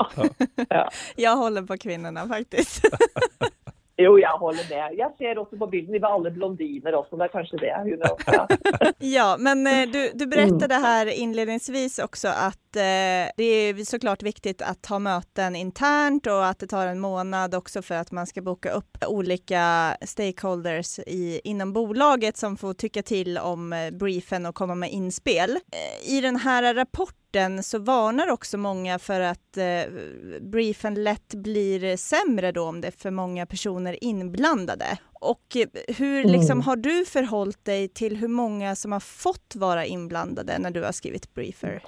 Jag 1.16 1.36
håller 1.38 1.62
på 1.62 1.78
kvinnorna 1.78 2.28
faktiskt. 2.28 2.86
Jo, 4.02 4.18
jeg 4.20 4.36
holder 4.40 4.66
med. 4.70 4.98
Jeg 4.98 5.10
ser 5.18 5.40
også 5.40 5.58
på 5.60 5.68
bildene, 5.72 5.98
de 5.98 6.02
var 6.04 6.16
alle 6.18 6.32
blondiner 6.32 6.96
også. 6.98 7.18
Det 7.20 7.28
er 7.28 7.34
kanskje 7.36 7.60
det. 7.62 7.72
Er 7.72 8.12
også, 8.12 8.46
ja. 9.18 9.28
Men 9.38 9.68
eh, 9.68 9.86
du, 9.94 10.00
du 10.14 10.26
berättade 10.26 10.76
här 10.76 11.06
inledningsvis 11.06 12.00
också 12.00 12.28
att 12.28 12.76
eh, 12.76 13.32
det 13.38 13.44
är 13.44 13.86
såklart 13.86 14.24
viktigt 14.24 14.62
att 14.62 14.86
ha 14.86 15.00
möten 15.00 15.56
internt 15.56 16.28
och 16.28 16.46
att 16.46 16.60
det 16.60 16.68
tar 16.68 16.88
en 16.88 17.00
månad 17.00 17.56
också 17.56 17.82
för 17.82 17.96
att 17.96 18.12
man 18.12 18.28
ska 18.28 18.42
boka 18.42 18.72
upp 18.72 18.98
olika 19.08 19.98
stakeholders 20.02 21.00
i, 21.00 21.42
inom 21.44 21.74
bolaget 21.74 22.38
som 22.38 22.58
får 22.58 22.74
tycka 22.74 23.04
till 23.04 23.38
om 23.38 23.74
eh, 23.74 23.92
briefen 23.92 24.46
och 24.46 24.56
komma 24.56 24.76
med 24.76 24.92
inspel. 24.92 25.50
Eh, 25.50 26.18
I 26.18 26.22
den 26.22 26.36
här 26.36 26.74
rapporten 26.74 27.21
så 27.64 27.80
varnar 27.80 28.32
också 28.32 28.58
många 28.58 29.00
för 29.00 29.22
att 29.22 29.58
eh, 29.58 29.94
briefen 30.42 31.04
lätt 31.04 31.34
blir 31.36 31.98
sämre 31.98 32.52
då 32.52 32.64
om 32.64 32.82
det 32.82 32.88
är 32.88 32.92
för 32.92 33.12
många 33.12 33.46
personer 33.46 34.04
inblandade. 34.04 34.86
Och 35.14 35.56
eh, 35.56 35.96
hur 35.98 36.24
liksom, 36.24 36.58
Mm. 36.58 36.66
har 36.66 36.76
du 36.76 37.06
förhållit 37.06 37.66
dig 37.66 37.88
till 37.88 38.18
hur 38.18 38.28
många 38.28 38.76
som 38.76 38.92
har 38.92 39.00
fått 39.00 39.56
vara 39.56 39.86
inblandade 39.86 40.60
när 40.60 40.72
du 40.72 40.84
har 40.84 40.92
skrivit 40.92 41.34
briefer? 41.34 41.84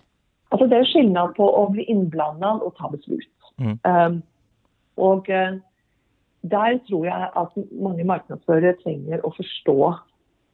Altså, 0.50 0.68
det 0.68 0.78
er 0.78 0.86
skillnad 0.86 1.36
på 1.36 1.46
å 1.50 1.70
bli 1.74 1.84
innblandet 1.84 2.62
og 2.62 2.76
ta 2.78 2.90
beslut. 2.90 3.30
Mm. 3.58 3.80
Um, 3.84 4.22
og 4.98 5.30
eh, 5.30 5.56
der 6.42 6.78
tror 6.88 7.06
jeg 7.08 7.30
at 7.36 7.56
mange 7.72 8.04
markedsførere 8.06 8.76
trenger 8.84 9.26
å 9.26 9.32
forstå 9.34 9.78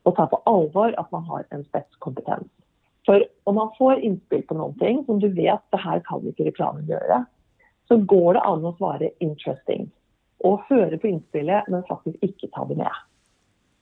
og 0.06 0.16
ta 0.16 0.26
på 0.32 0.40
alvor 0.46 0.96
at 0.98 1.12
man 1.12 1.24
har 1.24 1.44
en 1.52 1.66
spetskompetens. 1.66 2.48
For 3.08 3.24
om 3.50 3.56
man 3.56 3.72
får 3.78 4.02
innspill 4.06 4.44
på 4.48 4.58
noen 4.58 4.76
ting 4.80 5.04
som 5.06 5.22
du 5.22 5.30
vet 5.34 5.64
det 5.74 5.82
her 5.84 6.02
kan 6.08 6.26
ikke 6.28 6.50
reklamen 6.50 6.90
gjøre, 6.90 7.24
så 7.90 7.98
går 7.98 8.38
det 8.38 8.46
an 8.46 8.66
å 8.66 8.76
svare 8.78 9.12
'interesting' 9.20 9.90
og 10.46 10.62
høre 10.70 10.98
på 10.98 11.08
innspillet, 11.08 11.68
men 11.68 11.88
faktisk 11.88 12.18
ikke 12.24 12.48
ta 12.56 12.64
det 12.70 12.78
med. 12.78 12.96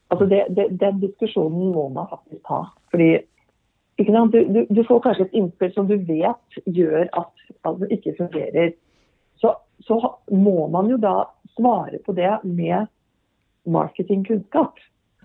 Altså 0.09 0.25
det, 0.25 0.45
det, 0.55 0.79
Den 0.79 0.99
diskusjonen 0.99 1.73
må 1.73 1.89
man 1.89 2.07
faktisk 2.09 2.41
ta. 2.47 2.63
Sant? 3.97 4.31
Du, 4.31 4.39
du, 4.53 4.65
du 4.69 4.83
får 4.85 4.99
kanskje 5.03 5.25
et 5.25 5.37
innspill 5.39 5.73
som 5.73 5.87
du 5.89 5.97
vet 5.97 6.59
gjør 6.65 7.07
at, 7.17 7.31
at 7.65 7.79
det 7.81 7.91
ikke 7.91 8.15
fungerer. 8.17 8.71
Så, 9.41 9.53
så 9.85 9.97
må 10.31 10.67
man 10.73 10.89
jo 10.89 10.97
da 11.01 11.27
svare 11.57 11.99
på 12.05 12.13
det 12.13 12.29
med 12.43 12.87
marketingkunnskap. 13.65 14.77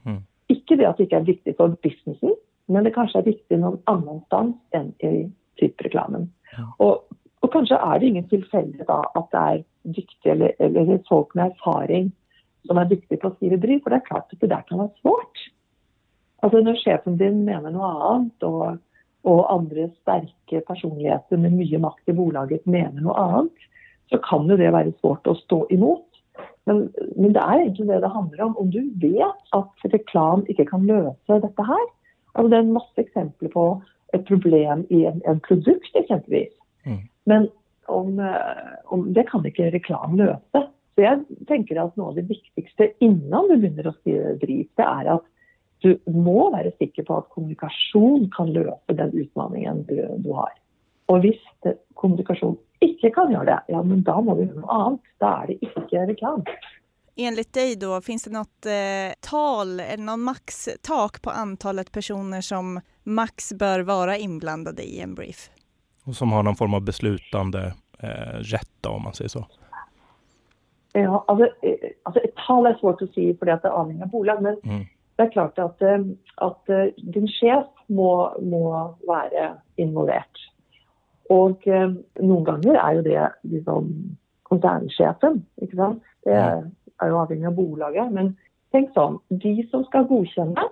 Mm. 0.04 0.22
Ikke 0.48 0.76
det 0.80 0.88
at 0.88 0.98
det 0.98 1.06
ikke 1.08 1.20
er 1.20 1.28
viktig 1.28 1.54
for 1.56 1.76
businessen, 1.84 2.34
men 2.70 2.86
det 2.86 2.94
kanskje 2.94 3.20
er 3.20 3.30
viktig 3.30 3.58
noen 3.58 3.80
annenstans 3.90 4.56
enn 4.76 4.92
i 5.02 5.26
typereklamen. 5.60 6.28
Ja. 6.56 6.66
Og, 6.84 7.18
og 7.42 7.52
kanskje 7.54 7.78
er 7.78 7.98
det 7.98 8.10
ingen 8.10 8.28
tilfeldighet 8.30 8.88
da 8.88 9.00
at 9.18 9.30
det 9.34 9.42
er 9.42 9.62
dyktige 9.96 10.34
eller, 10.36 10.54
eller 10.62 11.02
folk 11.08 11.34
med 11.34 11.50
erfaring 11.50 12.12
som 12.68 12.78
er 12.78 12.90
dyktige 12.90 13.18
på 13.18 13.30
å 13.32 13.34
skrive 13.36 13.58
brief, 13.62 13.82
for 13.82 13.90
det 13.90 14.00
er 14.00 14.06
klart 14.06 14.30
at 14.30 14.42
det 14.42 14.52
der 14.52 14.62
kan 14.68 14.82
være 14.84 15.02
svårt. 15.02 15.44
Altså 16.42 16.62
Når 16.62 16.78
sjefen 16.82 17.18
din 17.18 17.42
mener 17.46 17.74
noe 17.74 17.90
annet, 17.90 18.46
og, 18.46 18.78
og 19.26 19.42
andre 19.50 19.88
sterke 20.00 20.62
personligheter 20.66 21.40
med 21.42 21.56
mye 21.58 21.82
makt 21.82 22.10
i 22.10 22.16
bolaget 22.18 22.66
mener 22.66 23.02
noe 23.02 23.18
annet, 23.18 23.68
så 24.10 24.18
kan 24.22 24.46
det 24.50 24.60
være 24.60 24.94
svårt 25.00 25.26
å 25.30 25.36
stå 25.38 25.64
imot. 25.74 26.06
Men, 26.68 26.84
men 27.16 27.34
det 27.34 27.42
er 27.42 27.64
egentlig 27.64 27.88
det 27.88 28.02
det 28.04 28.12
handler 28.12 28.44
om. 28.46 28.56
Om 28.60 28.70
du 28.70 28.82
vet 29.02 29.54
at 29.56 29.86
reklam 29.94 30.44
ikke 30.50 30.68
kan 30.70 30.86
løse 30.86 31.38
dette 31.42 31.66
her 31.66 31.86
altså 32.32 32.48
Det 32.50 32.58
er 32.58 32.76
masse 32.76 33.02
eksempler 33.02 33.52
på 33.52 33.66
et 34.16 34.24
problem 34.28 34.86
i 34.90 35.04
en, 35.08 35.20
en 35.28 35.40
produkt, 35.40 35.90
eksempelvis. 35.96 36.52
Mm. 36.84 37.02
Men 37.30 37.48
om, 37.88 38.18
eh, 38.20 38.72
om, 38.92 39.06
det 39.14 39.26
kan 39.30 39.44
ikke 39.46 39.70
reklam 39.72 40.16
løse. 40.20 40.64
Så 40.92 41.04
jeg 41.04 41.44
tenker 41.48 41.80
at 41.80 41.94
noe 41.96 42.12
av 42.12 42.18
det 42.18 42.28
viktigste 42.28 42.90
innan 43.04 43.48
du 43.48 43.56
begynner 43.56 43.88
å 43.88 43.94
skrive 44.00 44.34
brief, 44.42 44.68
det 44.76 44.88
er 44.88 45.14
at 45.16 45.28
du 45.82 45.96
må 46.14 46.50
være 46.52 46.74
sikker 46.78 47.06
på 47.08 47.16
at 47.18 47.30
kommunikasjon 47.34 48.28
kan 48.36 48.52
løse 48.54 48.98
den 48.98 49.14
utfordringen 49.24 49.82
du, 49.88 49.96
du 50.22 50.30
har. 50.36 50.52
Og 51.10 51.24
hvis 51.24 51.40
det, 51.64 51.74
kommunikasjon 51.98 52.54
ikke 52.84 53.10
kan 53.16 53.32
gjøre 53.32 53.48
det, 53.50 53.58
ja, 53.74 53.80
men 53.86 54.04
da 54.06 54.18
må 54.22 54.36
vi 54.38 54.46
gjøre 54.46 54.62
noe 54.62 54.78
annet. 54.78 55.10
Da 55.22 55.32
er 55.40 55.50
det 55.50 55.58
ikke 55.64 56.06
reklam. 56.12 56.44
Enligt 57.16 57.52
dig 57.52 57.76
då, 57.76 58.00
finns 58.00 58.22
det 58.24 58.30
något 58.30 58.66
eh, 58.66 59.14
tal 59.30 59.80
eller 59.80 60.04
någon 60.04 60.20
maxtak 60.20 61.22
på 61.22 61.30
antalet 61.30 61.92
personer 61.92 62.40
som 62.40 62.80
max 63.02 63.52
bör 63.52 63.80
vara 63.80 64.16
inblandade 64.16 64.82
i 64.82 65.00
en 65.00 65.14
brief? 65.14 65.50
Och 66.04 66.16
som 66.16 66.32
har 66.32 66.42
någon 66.42 66.56
form 66.56 66.74
av 66.74 66.80
beslutande 66.82 67.74
eh, 67.98 68.38
rätt 68.38 68.70
då, 68.80 68.90
om 68.90 69.02
man 69.02 69.14
säger 69.14 69.28
så. 69.28 69.46
Ja, 70.92 71.24
altså, 71.28 71.44
eh, 71.44 71.90
altså 72.02 72.20
Et 72.24 72.34
tall 72.46 72.66
er 72.66 72.74
svårt 72.80 73.02
å 73.02 73.08
si 73.14 73.30
fordi 73.38 73.52
at 73.54 73.62
det 73.64 73.70
er 73.70 73.78
avhengig 73.80 74.02
av 74.02 74.10
bolag, 74.12 74.42
men 74.42 74.56
Mm. 74.64 74.84
det 75.16 75.24
er 75.26 75.30
klart 75.32 75.58
at, 75.58 75.82
eh, 75.82 76.04
at 76.36 76.68
eh, 76.68 76.92
din 77.14 77.28
sjef 77.28 77.66
må, 77.88 78.32
må 78.42 78.96
være 79.08 79.54
involvert. 79.76 80.42
Og 81.30 81.66
eh, 81.66 81.88
noen 82.20 82.44
ganger 82.44 82.76
er 82.76 82.92
jo 82.98 83.02
det 83.02 83.28
liksom 83.44 83.92
konsernsjefen, 84.42 85.46
ikke 85.62 85.76
sant. 85.76 86.02
Det 86.24 86.36
er 87.02 87.12
jo 87.12 87.20
avhengig 87.22 87.50
av 87.50 87.58
bolaget. 87.58 88.12
Men 88.14 88.32
tenk 88.74 88.92
sånn, 88.96 89.18
de 89.42 89.54
som 89.70 89.84
skal 89.88 90.08
godkjenne, 90.10 90.68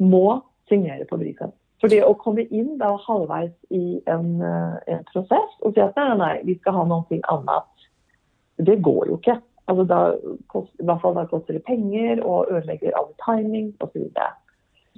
må 0.00 0.40
signere 0.70 1.06
på 1.08 1.18
brifen. 1.20 1.52
For 1.80 1.92
det 1.92 2.02
å 2.04 2.16
komme 2.20 2.44
inn 2.52 2.76
da 2.80 2.92
halvveis 3.06 3.52
i 3.72 4.00
en, 4.12 4.40
eh, 4.44 4.76
en 4.94 5.04
prosess 5.12 5.54
og 5.60 5.74
si 5.74 5.80
at 5.80 5.96
nei, 5.96 6.16
nei, 6.16 6.34
vi 6.44 6.58
skal 6.60 6.76
ha 6.76 6.84
noe 6.84 7.20
annet, 7.32 7.86
det 8.60 8.80
går 8.84 9.08
jo 9.08 9.16
ikke. 9.16 9.38
Altså 9.70 9.84
da, 9.88 10.00
kost, 10.52 10.72
I 10.80 10.84
hvert 10.84 11.00
fall 11.00 11.14
da 11.16 11.24
koster 11.30 11.56
det 11.56 11.64
penger 11.64 12.20
og 12.26 12.50
ødelegger 12.50 12.96
all 12.98 13.08
timing 13.24 13.72
osv. 13.80 14.10
Så, 14.12 14.28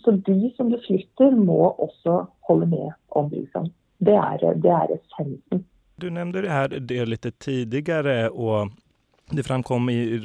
så 0.02 0.16
de 0.26 0.50
som 0.56 0.72
beslutter, 0.72 1.30
må 1.30 1.74
også 1.78 2.24
holde 2.48 2.66
med 2.66 2.90
om 3.10 3.30
brifen. 3.30 3.70
Det 4.02 4.16
er, 4.18 4.42
det 4.58 4.72
er 4.74 4.96
essensen. 4.96 5.62
Du 6.02 6.10
nämnde 6.10 6.42
det 6.42 6.50
här 6.50 6.68
det 6.68 7.06
lite 7.06 7.30
tidigare 7.30 8.28
och 8.28 8.68
det 9.30 9.42
framkom 9.42 9.90
i 9.90 10.18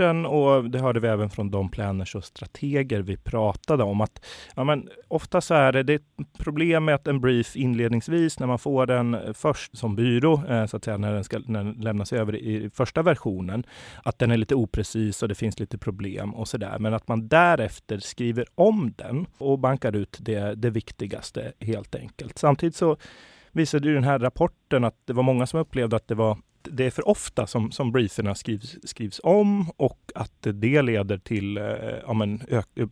rapporten 0.00 0.26
och 0.26 0.70
det 0.70 0.78
hörde 0.78 1.00
vi 1.00 1.08
även 1.08 1.30
från 1.30 1.50
de 1.50 1.68
planners 1.68 2.14
och 2.14 2.24
strateger 2.24 3.02
vi 3.02 3.16
pratade 3.16 3.84
om 3.84 4.00
att 4.00 4.24
ja, 4.56 4.64
men 4.64 4.88
ofta 5.08 5.40
så 5.40 5.54
är 5.54 5.72
det, 5.72 5.82
det 5.82 5.92
är 5.92 5.96
ett 5.96 6.38
problem 6.38 6.84
med 6.84 6.94
att 6.94 7.06
en 7.06 7.20
brief 7.20 7.56
inledningsvis 7.56 8.38
när 8.38 8.46
man 8.46 8.58
får 8.58 8.86
den 8.86 9.14
eh, 9.14 9.32
först 9.32 9.76
som 9.76 9.96
byrå, 9.96 10.42
eh, 10.48 10.66
så 10.66 10.76
att 10.76 10.84
säga, 10.84 10.96
när 10.96 11.14
den, 11.14 11.24
ska, 11.24 11.38
när 11.46 11.64
den 11.64 11.72
lämnas 11.72 12.12
över 12.12 12.36
i 12.36 12.70
första 12.70 13.02
versionen, 13.02 13.64
att 14.04 14.18
den 14.18 14.30
är 14.30 14.36
lite 14.36 14.54
oprecis 14.54 15.22
och 15.22 15.28
det 15.28 15.34
finns 15.34 15.58
lite 15.58 15.78
problem 15.78 16.34
och 16.34 16.48
så 16.48 16.58
där. 16.58 16.78
Men 16.78 16.94
att 16.94 17.08
man 17.08 17.28
därefter 17.28 17.98
skriver 17.98 18.44
om 18.54 18.92
den 18.96 19.26
och 19.38 19.58
bankar 19.58 19.96
ut 19.96 20.18
det, 20.20 20.54
det 20.54 20.70
viktigaste 20.70 21.52
helt 21.60 21.94
enkelt. 21.94 22.38
Samtidigt 22.38 22.76
så 22.76 22.96
visade 23.52 23.88
ju 23.88 23.94
den 23.94 24.04
här 24.04 24.18
rapporten 24.18 24.84
att 24.84 24.96
det 25.06 25.12
var 25.12 25.22
många 25.22 25.46
som 25.46 25.60
upplevde 25.60 25.96
att 25.96 26.08
det 26.08 26.14
var 26.14 26.38
det 26.62 26.86
är 26.86 26.90
för 26.90 27.08
ofta 27.08 27.46
som, 27.46 27.70
som 27.70 27.92
brieferna 27.92 28.34
skrivs, 28.34 28.76
skrivs 28.82 29.20
om 29.24 29.70
och 29.76 29.98
att 30.14 30.32
det 30.40 30.82
leder 30.82 31.18
till 31.18 31.58
eh, 31.58 31.64
ja, 32.06 32.12
men, 32.12 32.40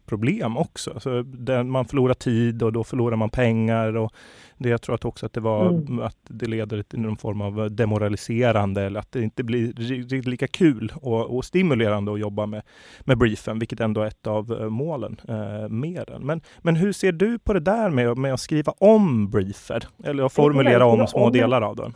problem 0.07 0.57
också. 0.57 0.91
Alltså, 0.91 1.23
det, 1.23 1.65
man 1.65 1.85
förlorar 1.85 2.15
tid 2.15 2.63
och 2.63 2.73
då 2.73 2.85
förlorar 2.85 3.17
man 3.17 3.31
pengar. 3.31 3.97
Och 3.97 4.13
det, 4.59 4.69
jag 4.69 4.83
tror 4.83 4.95
att 4.95 5.05
också 5.05 5.27
att 5.27 5.33
det, 5.33 5.41
var, 5.41 5.69
Mm. 5.69 6.01
att 6.01 6.17
det 6.29 6.47
leder 6.47 6.83
till 6.83 7.01
någon 7.01 7.17
form 7.17 7.41
av 7.41 7.71
demoraliserande 7.71 8.83
eller 8.83 9.01
att 9.01 9.13
det 9.13 9.23
inte 9.23 9.45
blir 9.45 9.73
riktigt 9.73 10.27
lika 10.27 10.47
kul 10.47 10.93
och, 11.03 11.37
och 11.37 11.45
stimulerande 11.45 12.13
att 12.13 12.21
jobba 12.21 12.47
med, 12.47 12.63
med 13.01 13.19
briefen, 13.19 13.59
vilket 13.59 13.81
ändå 13.81 14.01
är 14.01 14.07
ett 14.07 14.27
av 14.27 14.53
eh, 14.53 14.69
målen 14.69 15.21
eh, 15.29 15.69
med 15.69 16.05
den. 16.07 16.27
Men, 16.27 16.41
men 16.59 16.77
hur 16.77 16.93
ser 16.93 17.13
du 17.13 17.39
på 17.39 17.53
det 17.53 17.61
där 17.61 17.91
med, 17.91 18.19
med 18.19 18.35
att 18.35 18.41
skriva 18.41 18.73
om 18.79 19.31
briefer? 19.31 19.85
Eller 20.05 20.23
att 20.23 20.33
formulera 20.33 20.87
om 20.87 21.07
små 21.07 21.31
delar 21.31 21.63
av 21.63 21.77
den? 21.77 21.95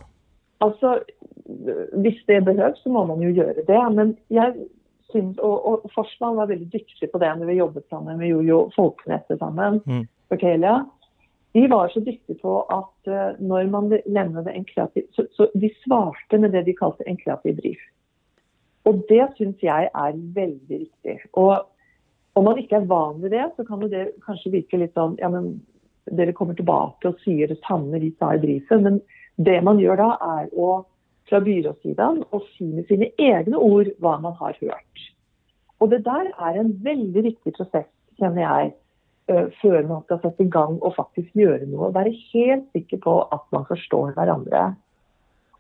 Altså, 0.59 1.01
Hvis 2.05 2.23
det 2.29 2.45
behøves, 2.45 2.81
så 2.83 2.93
må 2.93 3.05
man 3.07 3.23
jo 3.25 3.33
gjøre 3.35 3.67
det. 3.67 3.83
Men 3.97 4.17
jeg 4.31 4.55
syns, 5.13 5.39
og, 5.39 5.57
og 5.69 5.91
Forsman 5.95 6.37
var 6.37 6.51
veldig 6.51 6.71
dyktig 6.73 7.11
på 7.13 7.21
det 7.23 7.31
når 7.39 7.51
vi 7.51 7.61
jobbet 7.61 7.87
sammen. 7.91 8.21
Vi 8.21 8.33
gjorde 8.33 8.49
jo 8.49 8.61
Folkeneset 8.77 9.39
sammen. 9.39 9.81
Mm. 9.87 10.05
Fortelia. 10.33 10.83
De 11.53 11.67
var 11.69 11.91
så 11.93 12.01
dyktige 12.01 12.39
på 12.41 12.61
at 12.73 13.11
eh, 13.13 13.41
når 13.41 13.67
man 13.73 13.91
levnet 13.93 14.47
en 14.49 14.65
kreativ 14.65 15.05
så, 15.13 15.27
så 15.37 15.51
de 15.53 15.69
svarte 15.83 16.39
med 16.41 16.55
det 16.57 16.65
de 16.65 16.77
kalte 16.79 17.05
en 17.07 17.19
kreativ 17.21 17.59
brief. 17.59 17.83
Og 18.89 19.03
det 19.11 19.27
syns 19.37 19.61
jeg 19.63 19.91
er 19.93 20.17
veldig 20.39 20.79
viktig. 20.79 21.19
Og 21.33 21.69
om 22.35 22.49
man 22.49 22.59
ikke 22.59 22.81
er 22.81 22.89
van 22.89 23.21
ved 23.23 23.35
det, 23.37 23.45
så 23.57 23.67
kan 23.69 23.85
det 23.93 24.09
kanskje 24.25 24.55
virke 24.57 24.81
litt 24.81 24.97
sånn 24.97 25.19
ja, 25.21 25.29
men 25.29 25.59
dere 26.11 26.35
kommer 26.35 26.57
tilbake 26.59 27.13
og 27.13 27.21
sier 27.23 27.53
det 27.53 27.61
samme 27.67 28.01
vi 28.03 28.11
sa 28.17 28.33
i 28.35 28.41
briefen. 28.43 28.83
Men 28.89 28.99
det 29.37 29.61
man 29.65 29.81
gjør 29.81 30.01
da, 30.01 30.09
er 30.41 30.49
å 30.57 30.71
fra 31.33 31.41
byråsidan 31.41 32.25
och 32.31 32.43
si 32.43 32.65
med 32.65 32.87
sina 32.87 33.07
egna 33.17 33.59
ord 33.59 33.87
vad 33.99 34.23
man 34.23 34.33
har 34.33 34.57
hört. 34.61 35.13
Och 35.79 35.89
det 35.89 35.99
där 35.99 36.33
är 36.39 36.55
en 36.55 36.83
väldigt 36.83 37.25
viktig 37.25 37.57
process 37.57 37.87
känner 38.19 38.43
jag 38.43 38.73
eh, 39.27 39.49
før 39.63 39.83
man 39.83 40.03
skal 40.03 40.21
sette 40.21 40.45
i 40.45 40.51
gang 40.53 40.77
og 40.83 40.93
faktisk 40.97 41.33
gjøre 41.35 41.67
noe. 41.71 41.89
Være 41.95 42.13
helt 42.33 42.69
sikker 42.73 42.99
på 42.99 43.15
att 43.23 43.47
man 43.53 43.65
förstår 43.67 44.13
varandra. 44.17 44.75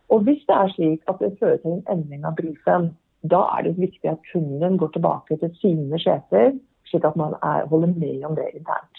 Och 0.06 0.16
om 0.16 0.24
det 0.24 0.44
är 0.48 0.68
slik 0.68 1.00
att 1.06 1.18
det 1.18 1.38
fører 1.40 1.56
til 1.56 1.72
en 1.72 1.84
endring 1.88 2.26
av 2.26 2.34
briefen, 2.34 2.96
då 3.22 3.48
är 3.58 3.62
det 3.62 3.70
viktigt 3.70 4.10
att 4.10 4.22
kunden 4.32 4.76
går 4.76 4.88
tillbaka 4.88 5.36
till 5.36 5.56
sina 5.56 5.98
chefer. 5.98 6.58
slik 6.84 7.04
att 7.04 7.16
man 7.16 7.34
är, 7.42 7.66
håller 7.66 7.86
med 7.86 8.26
om 8.26 8.34
det 8.34 8.56
internt. 8.56 8.96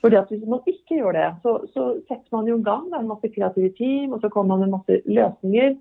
För 0.00 0.14
at 0.14 0.30
Hvis 0.30 0.46
man 0.46 0.60
inte 0.66 0.94
gör 0.94 1.12
det, 1.12 1.36
så, 1.42 1.66
så 1.74 2.00
sätter 2.08 2.28
man 2.30 2.46
jo 2.46 2.58
i 2.58 2.62
gang 2.62 2.92
en 2.92 3.06
masse 3.06 3.28
kreative 3.28 3.68
team, 3.68 4.12
och 4.12 4.20
så 4.20 4.30
kommer 4.30 4.48
man 4.48 4.60
med 4.60 4.68
masse 4.68 5.00
lösningar. 5.04 5.76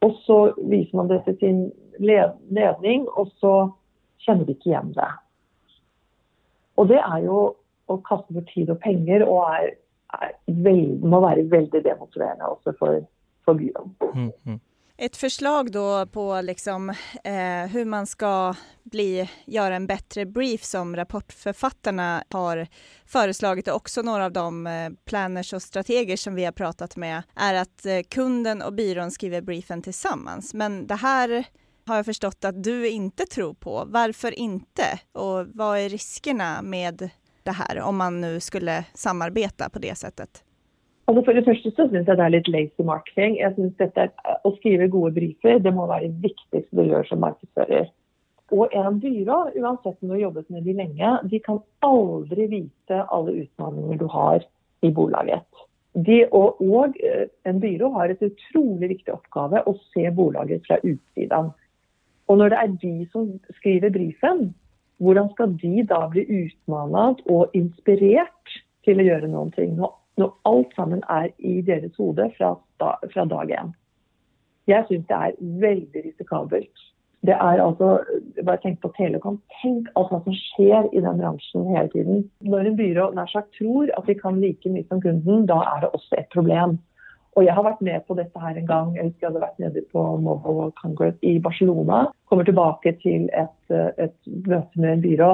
Och 0.00 0.12
så 0.12 0.54
visar 0.56 0.96
man 0.96 1.08
det 1.08 1.24
till 1.24 1.38
sin 1.38 1.72
ledning, 2.48 3.08
och 3.08 3.28
så 3.28 3.74
känner 4.18 4.44
de 4.44 4.52
inte 4.52 4.68
igen 4.68 4.92
det. 4.92 5.14
Och 6.74 6.86
det 6.86 6.98
är 6.98 7.18
ju 7.18 7.46
att 7.86 8.02
kasta 8.04 8.34
bort 8.34 8.54
tid 8.54 8.70
och 8.70 8.80
pengar 8.80 9.20
och 9.20 9.54
är, 9.54 9.74
är 10.08 10.32
veld, 10.46 11.04
må 11.04 11.20
være 11.20 11.42
väldigt 11.42 11.84
demotiverande 11.84 12.44
också 12.44 12.72
för, 12.78 13.04
för 13.44 13.54
byrån. 13.54 13.94
Mm, 14.14 14.32
mm. 14.46 14.60
Ett 15.02 15.16
förslag 15.16 15.72
då 15.72 16.06
på 16.06 16.40
liksom, 16.40 16.90
eh, 17.24 17.66
hur 17.70 17.84
man 17.84 18.06
ska 18.06 18.54
bli, 18.82 19.30
göra 19.46 19.76
en 19.76 19.86
bättre 19.86 20.26
brief 20.26 20.64
som 20.64 20.96
rapportförfattarna 20.96 22.24
har 22.30 22.66
föreslagit 23.06 23.68
och 23.68 23.76
också 23.76 24.02
några 24.02 24.24
av 24.24 24.32
de 24.32 24.66
eh, 24.66 24.90
planners 25.04 25.52
och 25.52 25.62
strateger 25.62 26.16
som 26.16 26.34
vi 26.34 26.44
har 26.44 26.52
pratat 26.52 26.96
med 26.96 27.22
är 27.36 27.54
att 27.54 27.86
eh, 27.86 28.00
kunden 28.10 28.62
och 28.62 28.72
byrån 28.72 29.10
skriver 29.10 29.40
briefen 29.40 29.82
tillsammans. 29.82 30.54
Men 30.54 30.86
det 30.86 30.94
här 30.94 31.44
har 31.86 31.96
jag 31.96 32.04
förstått 32.04 32.44
att 32.44 32.64
du 32.64 32.88
inte 32.88 33.26
tror 33.26 33.54
på. 33.54 33.84
Varför 33.86 34.38
inte? 34.38 35.00
Och 35.12 35.46
vad 35.54 35.78
är 35.78 35.88
riskerna 35.88 36.62
med 36.62 37.10
det 37.42 37.52
här 37.52 37.80
om 37.80 37.96
man 37.96 38.20
nu 38.20 38.40
skulle 38.40 38.84
samarbeta 38.94 39.70
på 39.70 39.78
det 39.78 39.98
sättet? 39.98 40.44
Altså 41.10 41.24
for 41.26 41.34
det 41.34 41.42
første 41.42 41.70
så 41.74 41.88
syns 41.90 42.06
jeg 42.06 42.18
det 42.18 42.22
er 42.22 42.32
litt 42.36 42.48
lazy 42.54 42.84
marketing. 42.86 43.32
Jeg 43.40 43.56
synes 43.56 43.72
dette 43.82 44.02
er, 44.04 44.10
eh, 44.30 44.36
Å 44.46 44.50
skrive 44.58 44.86
gode 44.88 45.10
briefer 45.16 45.58
det 45.58 45.72
må 45.74 45.88
være 45.90 46.06
det 46.06 46.22
viktigste 46.22 46.76
du 46.78 46.84
gjør 46.86 47.08
som 47.08 47.18
markedsfører. 47.24 47.88
Og 48.54 48.70
en 48.78 49.00
byrå, 49.02 49.38
uansett 49.58 49.96
om 49.98 50.08
du 50.08 50.14
har 50.14 50.22
jobbet 50.22 50.50
med 50.50 50.62
de 50.64 50.72
lenge, 50.78 51.10
de 51.30 51.40
kan 51.40 51.58
aldri 51.82 52.46
vite 52.46 53.02
alle 53.10 53.34
utfordringer 53.42 53.98
du 53.98 54.06
har 54.06 54.46
i 54.82 54.90
bolaget. 54.90 55.66
De, 55.94 56.24
og, 56.30 56.62
og, 56.62 56.94
en 57.44 57.60
byrå 57.60 57.90
har 57.98 58.10
et 58.10 58.22
utrolig 58.22 58.92
viktig 58.94 59.12
oppgave 59.14 59.64
å 59.66 59.74
se 59.90 60.06
bolaget 60.14 60.66
fra 60.66 60.78
utsiden. 60.78 61.50
Og 62.30 62.38
når 62.38 62.54
det 62.54 62.58
er 62.58 62.76
de 62.86 62.96
som 63.10 63.32
skriver 63.58 63.90
briefen, 63.90 64.52
hvordan 65.02 65.30
skal 65.34 65.58
de 65.58 65.82
da 65.90 66.04
bli 66.10 66.22
utmannet 66.44 67.22
og 67.26 67.50
inspirert 67.58 68.60
til 68.86 69.02
å 69.02 69.08
gjøre 69.10 69.30
noen 69.30 69.50
ting? 69.56 69.74
Når 69.74 69.98
når 70.18 70.32
alt 70.48 70.74
sammen 70.76 71.02
er 71.08 71.28
i 71.38 71.60
deres 71.60 71.96
hode 71.98 72.30
fra, 72.38 72.54
fra 73.12 73.24
dag 73.24 73.52
én. 73.60 73.74
Jeg 74.68 74.84
syns 74.88 75.06
det 75.08 75.16
er 75.16 75.38
veldig 75.40 76.02
risikabelt. 76.06 76.86
Det 77.26 77.34
er 77.36 77.60
altså, 77.60 77.88
bare 78.46 78.60
tenk 78.62 78.78
på 78.80 78.92
Telekom. 78.96 79.40
Tenk 79.60 79.88
alt 79.96 80.12
hva 80.12 80.20
som 80.24 80.36
skjer 80.36 80.88
i 80.92 81.02
den 81.04 81.18
bransjen 81.20 81.66
hele 81.68 81.90
tiden. 81.92 82.22
Når 82.40 82.70
en 82.70 82.78
byrå 82.78 83.10
nær 83.16 83.28
sagt 83.32 83.52
tror 83.58 83.90
at 83.98 84.08
vi 84.08 84.16
kan 84.16 84.40
like 84.40 84.72
mye 84.72 84.86
som 84.88 85.02
kunden, 85.04 85.44
da 85.50 85.58
er 85.74 85.84
det 85.84 85.92
også 85.92 86.16
et 86.18 86.30
problem. 86.32 86.78
Og 87.36 87.44
jeg 87.46 87.54
har 87.54 87.66
vært 87.66 87.82
med 87.84 88.00
på 88.08 88.16
dette 88.18 88.40
her 88.42 88.56
en 88.56 88.66
gang. 88.66 88.94
Jeg 88.96 89.10
husker 89.10 89.26
jeg 89.26 89.30
hadde 89.30 89.44
vært 89.44 89.60
nede 89.62 89.84
på 89.92 90.04
Mobile 90.24 90.72
Congress 90.80 91.18
i 91.22 91.36
Barcelona. 91.38 92.06
Kommer 92.28 92.48
tilbake 92.48 92.94
til 93.04 93.28
et, 93.36 93.76
et 94.00 94.16
møte 94.48 94.80
med 94.80 94.96
en 94.96 95.04
byrå 95.04 95.30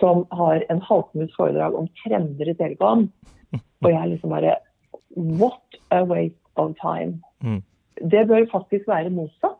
som 0.00 0.24
har 0.34 0.64
en 0.72 0.82
halvtimes 0.84 1.32
foredrag 1.36 1.76
om 1.76 1.88
trender 2.02 2.50
i 2.50 2.56
Telekom. 2.58 3.08
Og 3.84 3.90
jeg 3.92 4.12
liksom 4.14 4.34
bare 4.34 4.58
What 5.16 5.80
a 5.90 6.04
waste 6.06 6.38
of 6.54 6.76
time. 6.78 7.18
Mm. 7.42 7.62
Det 8.10 8.28
bør 8.28 8.46
faktisk 8.52 8.86
være 8.88 9.10
motsatt. 9.10 9.58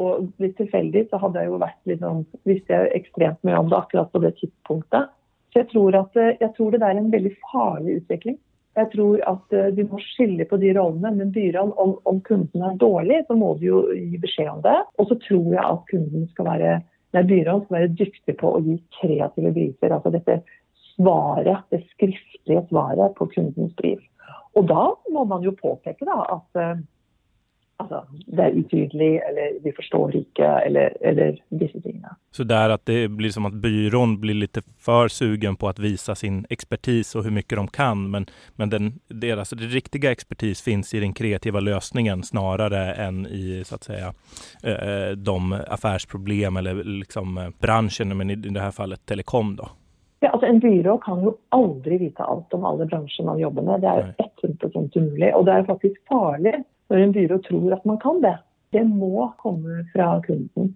Og 0.00 0.30
litt 0.42 0.56
tilfeldig 0.58 1.06
så 1.10 1.20
hadde 1.20 1.40
jeg 1.40 1.50
jo 1.50 1.60
vært 1.60 2.00
sånn 2.00 2.24
Visste 2.48 2.74
jeg 2.74 2.92
ekstremt 2.98 3.38
mye 3.46 3.60
om 3.60 3.70
det 3.72 3.78
akkurat 3.78 4.10
på 4.12 4.20
det 4.24 4.34
tidspunktet. 4.40 5.12
Så 5.52 5.62
jeg 5.62 5.70
tror, 5.70 5.96
at, 5.96 6.18
jeg 6.40 6.50
tror 6.56 6.74
det 6.74 6.82
er 6.84 6.98
en 7.00 7.12
veldig 7.12 7.32
farlig 7.52 8.00
utvikling. 8.02 8.36
Jeg 8.76 8.90
tror 8.92 9.22
at 9.24 9.54
uh, 9.56 9.70
vi 9.72 9.86
må 9.88 10.00
skille 10.04 10.44
på 10.48 10.58
de 10.60 10.74
rollene. 10.76 11.14
Men 11.16 11.32
byråene, 11.32 11.72
om, 11.80 11.94
om 12.04 12.20
kunden 12.24 12.64
er 12.66 12.76
dårlig, 12.80 13.22
så 13.28 13.36
må 13.38 13.54
de 13.60 13.70
jo 13.70 13.86
gi 13.94 14.20
beskjed 14.20 14.50
om 14.52 14.60
det. 14.66 14.76
Og 15.00 15.08
så 15.08 15.16
tror 15.22 15.48
jeg 15.54 15.64
at 15.64 15.86
kunden 15.92 16.26
skal 16.34 16.50
være 16.50 16.74
det 17.16 17.22
nei, 17.22 17.28
byråen 17.30 17.62
som 17.64 17.72
være 17.78 17.94
dyktig 17.96 18.34
på 18.42 18.48
å 18.52 18.58
gi 18.60 18.74
kreative 18.98 19.52
briefer. 19.56 19.92
Altså 19.94 20.10
dette 20.12 20.34
svaret, 20.90 21.64
det 21.72 21.80
skriftlige 21.94 22.60
svaret 22.68 23.14
på 23.16 23.28
kundens 23.32 23.72
brief. 23.78 24.02
Og 24.56 24.68
da 24.68 24.82
må 25.14 25.24
man 25.28 25.44
jo 25.44 25.54
påpeke 25.56 26.04
da, 26.04 26.18
at 26.34 26.60
uh, 26.60 26.66
eh, 26.74 26.82
altså, 27.76 28.02
det 28.26 28.44
er 28.44 28.56
utydelig, 28.56 29.10
eller 29.28 29.58
vi 29.64 29.72
forstår 29.76 30.16
ikke, 30.16 30.48
eller, 30.66 30.96
eller 31.00 31.38
disse 31.48 31.80
tingene. 31.80 32.16
Så 32.30 32.44
där 32.44 32.70
att 32.70 32.86
det 32.86 33.08
blir 33.08 33.30
som 33.30 33.46
att 33.46 33.52
byrån 33.52 34.20
blir 34.20 34.34
lite 34.34 34.62
för 34.78 35.08
sugen 35.08 35.56
på 35.56 35.68
att 35.68 35.78
visa 35.78 36.14
sin 36.14 36.46
expertis 36.50 37.14
och 37.14 37.24
hur 37.24 37.30
mycket 37.30 37.56
de 37.56 37.68
kan, 37.68 38.10
men, 38.10 38.26
men 38.54 38.70
den, 38.70 38.92
deras 39.08 39.50
det 39.50 39.64
riktiga 39.64 40.12
expertis 40.12 40.62
finns 40.62 40.94
i 40.94 41.00
den 41.00 41.12
kreativa 41.12 41.60
lösningen 41.60 42.22
snarare 42.22 42.92
än 42.94 43.26
i 43.26 43.62
så 43.64 43.74
att 43.74 43.84
säga 43.84 44.14
eh, 44.62 45.16
de 45.16 45.52
affärsproblem 45.68 46.56
eller 46.56 46.74
liksom 46.84 47.52
branschen, 47.60 48.16
men 48.16 48.30
i 48.30 48.34
det 48.34 48.60
här 48.60 48.70
fallet 48.70 49.06
telekom 49.06 49.56
då. 49.56 49.68
Ja, 50.20 50.30
altså 50.30 50.46
En 50.46 50.58
byrå 50.58 50.98
kan 50.98 51.24
jo 51.24 51.36
aldri 51.48 51.98
vite 51.98 52.22
alt 52.22 52.54
om 52.54 52.64
alle 52.64 52.86
bransjer 52.86 53.26
man 53.26 53.38
jobber 53.38 53.62
med. 53.62 53.80
Det 53.80 53.88
er 53.88 54.14
jo 54.18 54.24
100 54.48 54.70
umulig. 54.94 55.34
Og 55.34 55.44
det 55.46 55.52
er 55.52 55.66
faktisk 55.68 56.00
farlig 56.08 56.54
når 56.88 56.98
en 56.98 57.12
byrå 57.12 57.38
tror 57.48 57.72
at 57.72 57.84
man 57.84 57.98
kan 57.98 58.20
det. 58.20 58.38
Det 58.70 58.84
må 58.84 59.32
komme 59.38 59.86
fra 59.92 60.22
kunden. 60.22 60.74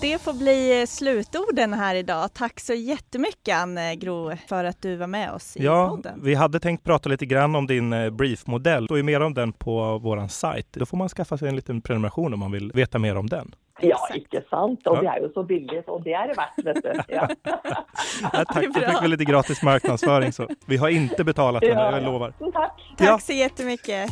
Det 0.00 0.18
får 0.18 0.32
bli 0.32 0.84
slutorden 0.88 1.72
här 1.72 1.94
idag. 1.94 2.34
Tack 2.34 2.60
så 2.60 2.74
jättemycket 2.74 3.56
Anne 3.56 3.96
Gro 3.96 4.32
för 4.48 4.64
att 4.64 4.82
du 4.82 4.96
var 4.96 5.06
med 5.06 5.32
oss 5.32 5.56
i 5.56 5.64
ja, 5.64 5.88
podden. 5.88 6.20
Vi 6.22 6.34
hade 6.34 6.60
tänkt 6.60 6.84
prata 6.84 7.08
lite 7.08 7.26
grann 7.26 7.54
om 7.54 7.66
din 7.66 7.92
eh, 7.92 8.10
briefmodell. 8.10 8.82
Det 8.82 8.86
står 8.86 8.96
ju 8.96 9.02
mer 9.02 9.20
om 9.20 9.34
den 9.34 9.52
på 9.52 9.98
vår 9.98 10.28
sajt. 10.28 10.66
Då 10.72 10.86
får 10.86 10.96
man 10.96 11.08
skaffa 11.08 11.38
sig 11.38 11.48
en 11.48 11.56
liten 11.56 11.80
prenumeration 11.80 12.34
om 12.34 12.40
man 12.40 12.52
vill 12.52 12.72
veta 12.74 12.98
mer 12.98 13.16
om 13.16 13.26
den. 13.26 13.54
Ja, 13.80 13.98
ikke 14.14 14.40
sant? 14.50 14.86
Og 14.86 14.96
ja. 14.96 15.00
det 15.00 15.08
er 15.08 15.26
jo 15.26 15.30
så 15.34 15.42
billig, 15.42 15.82
og 15.86 16.04
det 16.04 16.14
er 16.16 16.30
det 16.30 16.36
verdt, 16.38 16.64
vet 16.64 16.78
du. 16.84 16.92
Ja. 17.12 17.28
ja, 18.32 18.44
tack, 18.44 18.64
då 18.74 18.80
fick 18.80 19.02
vi 19.02 19.08
lite 19.08 19.24
gratis 19.24 19.62
marknadsföring. 19.62 20.32
Så. 20.32 20.48
Vi 20.66 20.76
har 20.76 20.88
inte 20.88 21.24
betalat 21.24 21.62
den, 21.62 21.78
ja, 21.78 21.92
jag 21.92 22.02
lovar. 22.02 22.32
Tack. 22.52 22.72
Tack 22.98 23.22
så 23.22 23.32
jättemycket. 23.32 24.10